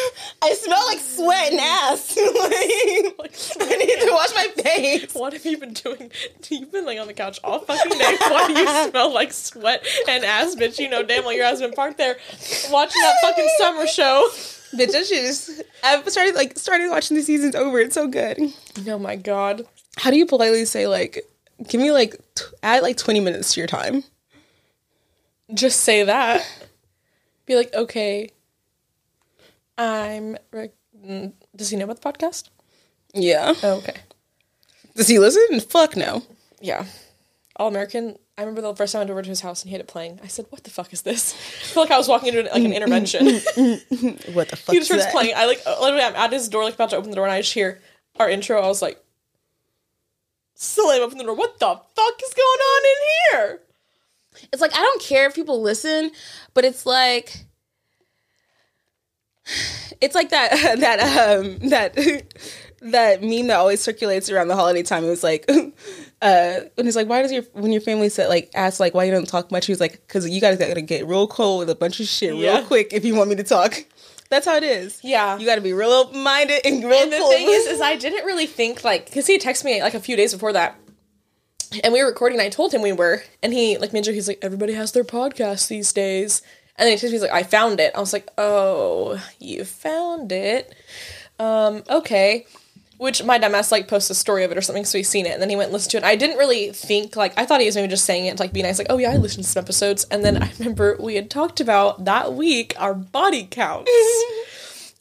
[0.41, 2.17] I smell like sweat and ass.
[3.19, 5.15] like, I need to wash my face.
[5.15, 6.11] What have you been doing?
[6.49, 8.17] You've been laying on the couch all fucking day.
[8.21, 10.79] Why do you smell like sweat and ass, bitch?
[10.79, 12.17] You know damn well your ass been parked there
[12.71, 14.31] watching that fucking summer show.
[14.75, 15.63] Bitch, I just.
[15.85, 17.81] I've started like started watching the seasons over.
[17.81, 18.41] It's so good.
[18.89, 19.67] Oh my god.
[19.99, 21.23] How do you politely say like,
[21.69, 24.05] give me like t- add like twenty minutes to your time?
[25.55, 26.47] Just say that.
[27.47, 28.31] Be like, okay,
[29.77, 30.37] I'm.
[30.53, 30.73] Rec-
[31.05, 32.49] mm, Does he know about the podcast?
[33.15, 33.55] Yeah.
[33.63, 33.97] Oh, okay.
[34.95, 35.61] Does he listen?
[35.61, 36.23] Fuck no.
[36.61, 36.87] Yeah.
[37.57, 38.17] All American.
[38.39, 39.89] I remember the first time I went over to his house and he had it
[39.89, 40.21] playing.
[40.23, 42.65] I said, "What the fuck is this?" I feel like I was walking into like
[42.65, 43.27] an intervention.
[44.33, 44.73] What the fuck?
[44.73, 45.13] he just starts that?
[45.13, 45.35] playing.
[45.37, 47.41] I like literally, I'm at his door, like about to open the door, and I
[47.43, 47.81] just hear
[48.19, 48.61] our intro.
[48.61, 49.03] I was like,
[50.57, 51.35] ain't open the door.
[51.35, 52.97] What the fuck is going on in
[53.49, 53.61] here?
[54.53, 56.11] It's like I don't care if people listen,
[56.55, 57.47] but it's like
[60.01, 61.95] It's like that that um that
[62.83, 65.05] that meme that always circulates around the holiday time.
[65.05, 65.49] It was like
[66.22, 69.05] uh when he's like, Why does your when your family said like ask like why
[69.05, 69.66] you don't talk much?
[69.66, 72.35] He was like, Because you guys gotta get real cold with a bunch of shit
[72.35, 72.59] Yeah.
[72.59, 73.74] real quick if you want me to talk.
[74.30, 74.99] That's how it is.
[75.03, 75.37] Yeah.
[75.39, 77.28] You gotta be real open minded and real And the cool.
[77.30, 80.16] thing is, is I didn't really think like because he texted me like a few
[80.16, 80.76] days before that,
[81.83, 82.39] and we were recording.
[82.39, 84.93] and I told him we were, and he like made sure he's like everybody has
[84.93, 86.43] their podcast these days,
[86.77, 87.93] and then he texted me he's like I found it.
[87.95, 90.75] I was like, oh, you found it,
[91.39, 92.47] um, okay.
[92.99, 95.33] Which my dumbass like posted a story of it or something, so he's seen it,
[95.33, 96.05] and then he went and listened to it.
[96.05, 98.53] I didn't really think like I thought he was maybe just saying it to like
[98.53, 101.16] be nice, like oh yeah, I listened to some episodes, and then I remember we
[101.16, 103.91] had talked about that week our body counts.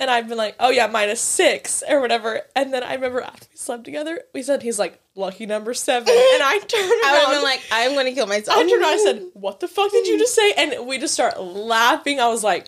[0.01, 2.41] And I've been like, oh yeah, minus six or whatever.
[2.55, 6.09] And then I remember after we slept together, we said he's like lucky number seven.
[6.09, 7.03] And I turned around.
[7.05, 8.57] I would have like, I'm gonna kill myself.
[8.57, 8.93] I turned around.
[8.93, 12.19] I said, "What the fuck did you just say?" And we just start laughing.
[12.19, 12.67] I was like,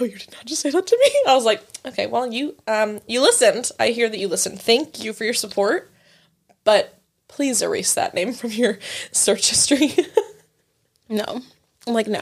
[0.00, 2.56] "Oh, you did not just say that to me." I was like, "Okay, well, you
[2.66, 3.70] um you listened.
[3.80, 4.60] I hear that you listened.
[4.60, 5.90] Thank you for your support,
[6.64, 6.98] but
[7.28, 8.78] please erase that name from your
[9.12, 9.94] search history.
[11.08, 11.40] No.
[11.86, 12.20] I'm like, no.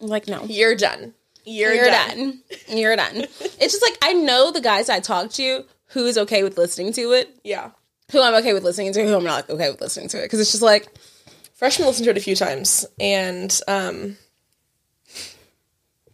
[0.00, 0.44] I'm like, no.
[0.44, 1.14] You're done.
[1.44, 2.42] You're, You're done.
[2.68, 2.78] done.
[2.78, 3.16] You're done.
[3.16, 6.92] it's just like I know the guys I talk to who is okay with listening
[6.94, 7.70] to it, Yeah."
[8.12, 10.24] Who I'm okay with listening to, who I'm not okay with listening to it.
[10.24, 10.86] Because it's just like,
[11.54, 14.16] Freshman listened to it a few times, and um,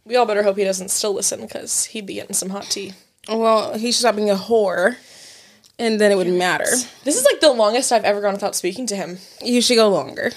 [0.05, 2.93] we all better hope he doesn't still listen because he'd be getting some hot tea.
[3.27, 4.95] well, he should stop being a whore,
[5.77, 6.69] and then it wouldn't matter.
[7.03, 9.17] This is like the longest I've ever gone without speaking to him.
[9.43, 10.31] You should go longer.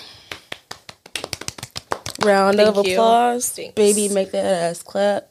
[2.25, 2.95] Round of you.
[2.95, 3.75] applause, Thanks.
[3.75, 4.09] baby.
[4.09, 5.29] Make that ass clap.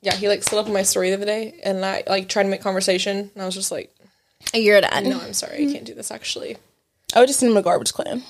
[0.00, 2.44] Yeah, he like stood up in my story the other day, and I like tried
[2.44, 3.92] to make conversation, and I was just like,
[4.54, 5.08] You're done.
[5.08, 6.56] "No, I'm sorry, I can't do this." Actually,
[7.14, 8.22] I would just send him a garbage clan.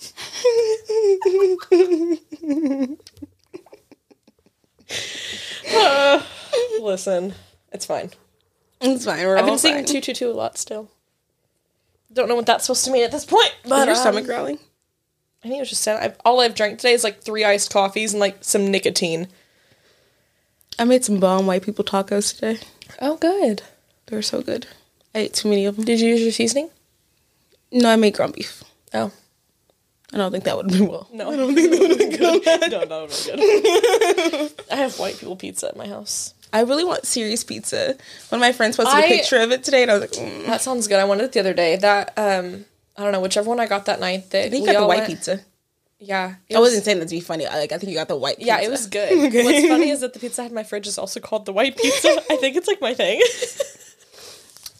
[6.80, 7.34] listen,
[7.72, 8.10] it's fine.
[8.80, 9.26] It's fine.
[9.26, 9.86] We're I've been singing fine.
[9.86, 10.90] two two two a lot still.
[12.12, 14.58] Don't know what that's supposed to mean at this point, Is your um, stomach growling?
[15.44, 16.02] I think it was just sad.
[16.02, 19.28] I've, all I've drank today is like three iced coffees and like some nicotine.
[20.78, 22.60] I made some bomb white people tacos today.
[23.00, 23.62] Oh, good.
[24.10, 24.66] They were so good.
[25.14, 25.84] I ate too many of them.
[25.84, 26.68] Did you use your seasoning?
[27.72, 28.62] No, I made ground beef.
[28.92, 29.12] Oh.
[30.12, 31.08] I don't think that would be well.
[31.12, 31.30] No.
[31.30, 32.70] I don't think that would be good.
[32.72, 34.64] no, that would be good.
[34.72, 36.34] I have white people pizza at my house.
[36.52, 37.96] I really want serious pizza.
[38.30, 40.10] One of my friends posted I- a picture of it today, and I was like,
[40.12, 40.46] mm.
[40.46, 40.98] That sounds good.
[40.98, 41.76] I wanted it the other day.
[41.76, 42.64] That, um,
[42.96, 44.30] I don't know, whichever one I got that night.
[44.30, 45.40] That I think you got the white went- pizza.
[46.00, 46.34] Yeah.
[46.52, 47.46] I was- wasn't saying that to be funny.
[47.46, 48.46] I, like, I think you got the white pizza.
[48.48, 49.10] Yeah, it was good.
[49.44, 51.52] What's funny is that the pizza I had in my fridge is also called the
[51.52, 52.08] white pizza.
[52.28, 53.22] I think it's like my thing.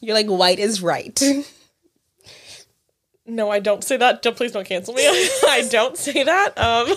[0.01, 1.21] You're like, white is right.
[3.27, 4.23] no, I don't say that.
[4.23, 5.03] Don't, please don't cancel me.
[5.07, 6.59] I don't say that.
[6.59, 6.89] Um,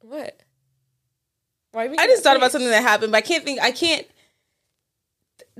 [0.00, 0.42] what?
[1.72, 1.86] Why?
[1.86, 3.60] are we I just thought about something that happened, but I can't think.
[3.60, 4.06] I can't.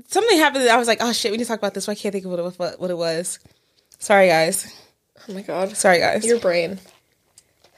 [0.07, 0.65] Something happened.
[0.65, 1.85] That I was like, oh shit, we need to talk about this.
[1.85, 3.39] But I can't think of what it, what, what it was.
[3.99, 4.67] Sorry, guys.
[5.27, 5.77] Oh my god.
[5.77, 6.25] Sorry, guys.
[6.25, 6.79] Your brain.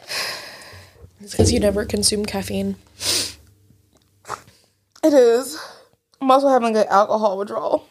[1.23, 2.77] It's because you never consume caffeine.
[5.03, 5.59] It is.
[6.19, 7.87] I'm also having an alcohol withdrawal.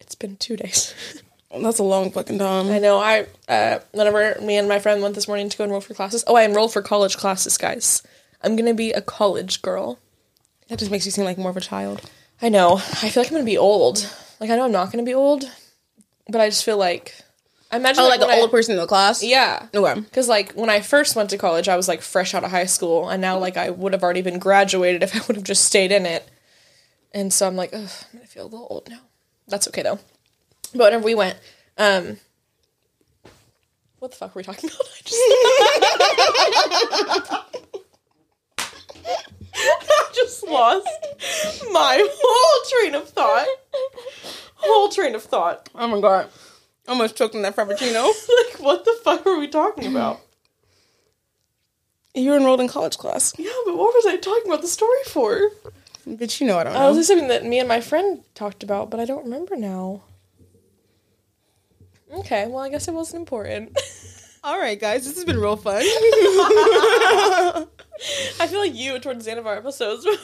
[0.00, 0.94] It's been two days.
[1.60, 2.70] That's a long fucking time.
[2.70, 2.98] I know.
[2.98, 6.24] I uh, whenever me and my friend went this morning to go enroll for classes.
[6.26, 8.02] Oh, I enrolled for college classes, guys.
[8.42, 9.98] I'm gonna be a college girl.
[10.68, 12.00] That just makes you seem like more of a child.
[12.40, 12.76] I know.
[12.76, 13.98] I feel like I'm gonna be old.
[14.40, 15.44] Like I know I'm not gonna be old,
[16.28, 17.14] but I just feel like
[17.70, 19.22] I imagine Oh, like when an I- old person in the class.
[19.22, 19.66] Yeah.
[19.74, 20.00] Okay.
[20.00, 22.64] Because like when I first went to college, I was like fresh out of high
[22.66, 25.64] school, and now like I would have already been graduated if I would have just
[25.64, 26.26] stayed in it.
[27.14, 27.80] And so I'm like, Ugh,
[28.12, 29.00] I'm gonna feel a little old now.
[29.48, 29.98] That's okay though.
[30.74, 31.38] But whenever we went,
[31.76, 32.18] um,
[33.98, 34.88] what the fuck were we talking about?
[34.88, 35.22] I just,
[39.54, 40.88] I just lost
[41.72, 43.46] my whole train of thought.
[44.56, 45.68] Whole train of thought.
[45.74, 46.28] Oh my god.
[46.86, 48.04] I almost choked on that frappuccino.
[48.52, 50.20] like, what the fuck were we talking about?
[52.14, 53.32] you were enrolled in college class.
[53.38, 55.50] Yeah, but what was I talking about the story for?
[56.06, 56.88] Bitch, you know I don't Oh, know.
[56.94, 60.02] this is something that me and my friend talked about, but I don't remember now.
[62.12, 63.78] Okay, well, I guess it wasn't important.
[64.44, 65.82] All right, guys, this has been real fun.
[68.40, 70.18] I feel like you, towards the end of our episodes, start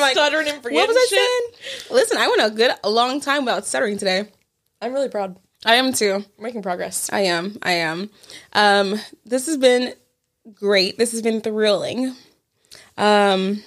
[0.00, 1.18] like, stuttering and forgetting what was I shit.
[1.18, 1.96] saying?
[1.96, 4.28] Listen, I went a good, a long time without stuttering today.
[4.80, 5.38] I'm really proud.
[5.64, 6.24] I am too.
[6.38, 7.10] We're making progress.
[7.12, 7.58] I am.
[7.62, 8.10] I am.
[8.52, 9.94] Um, this has been
[10.54, 10.96] great.
[10.98, 12.14] This has been thrilling.
[12.96, 13.62] Um,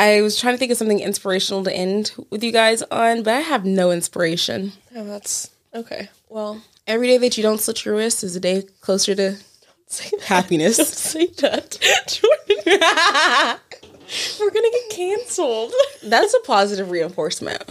[0.00, 3.34] I was trying to think of something inspirational to end with you guys on, but
[3.34, 4.72] I have no inspiration.
[4.96, 6.08] Oh, that's okay.
[6.28, 9.36] Well, Every day that you don't slit your wrist is a day closer to
[10.24, 10.76] happiness.
[10.76, 11.78] Don't say that.
[12.08, 13.60] Jordan.
[14.40, 15.72] We're gonna get canceled.
[16.02, 17.62] That's a positive reinforcement.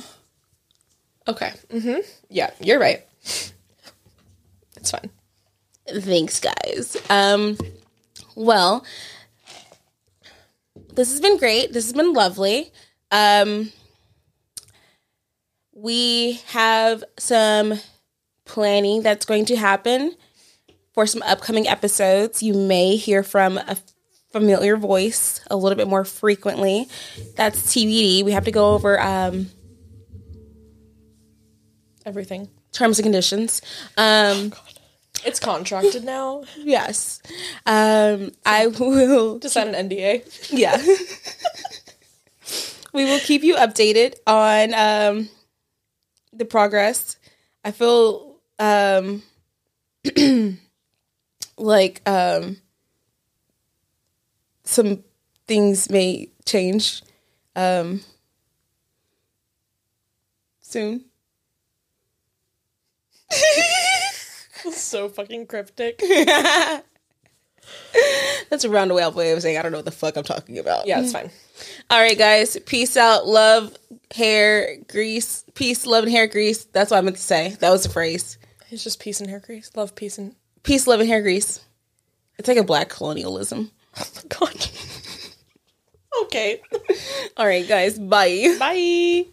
[1.28, 1.52] Okay.
[1.70, 2.00] Mm-hmm.
[2.30, 3.06] Yeah, you're right.
[4.78, 5.10] It's fine.
[5.86, 6.96] Thanks, guys.
[7.10, 7.58] Um,
[8.36, 8.86] well,
[11.00, 11.72] this has been great.
[11.72, 12.74] This has been lovely.
[13.10, 13.72] Um,
[15.74, 17.80] we have some
[18.44, 20.14] planning that's going to happen
[20.94, 22.44] for some upcoming episodes.
[22.44, 23.78] You may hear from a
[24.34, 26.90] familiar voice a little bit more frequently.
[27.38, 28.26] That's TBD.
[28.26, 29.48] We have to go over um,
[32.06, 32.50] Everything.
[32.74, 33.62] terms and conditions.
[33.96, 34.52] Um,
[35.26, 36.44] It's contracted now.
[36.58, 37.22] yes.
[37.66, 40.50] Um, I will To sign an NDA.
[40.52, 40.78] yeah.
[42.94, 45.30] we will keep you updated on um,
[46.34, 47.18] the progress.
[47.64, 49.24] I feel um,
[51.58, 52.58] like um,
[54.64, 55.04] some
[55.48, 57.02] things may change
[57.56, 58.02] um,
[60.62, 61.06] soon.
[64.78, 66.02] so fucking cryptic.
[68.50, 70.88] That's a roundabout way of saying I don't know what the fuck I'm talking about.
[70.88, 71.30] Yeah, it's fine.
[71.90, 72.58] All right, guys.
[72.66, 73.28] Peace out.
[73.28, 73.76] Love,
[74.12, 75.46] hair, grease.
[75.54, 76.66] Peace, love, and hair grease.
[76.66, 77.56] That's what I meant to say.
[77.60, 78.38] That was the phrase.
[78.72, 79.72] It's just peace and hair grease.
[79.76, 81.64] Love, peace, and Peace, love, and hair grease.
[82.38, 83.72] It's like a black colonialism.
[83.98, 84.68] oh my god.
[86.24, 86.62] okay.
[87.38, 87.98] All right, guys.
[87.98, 88.56] Bye.
[88.60, 89.26] Bye.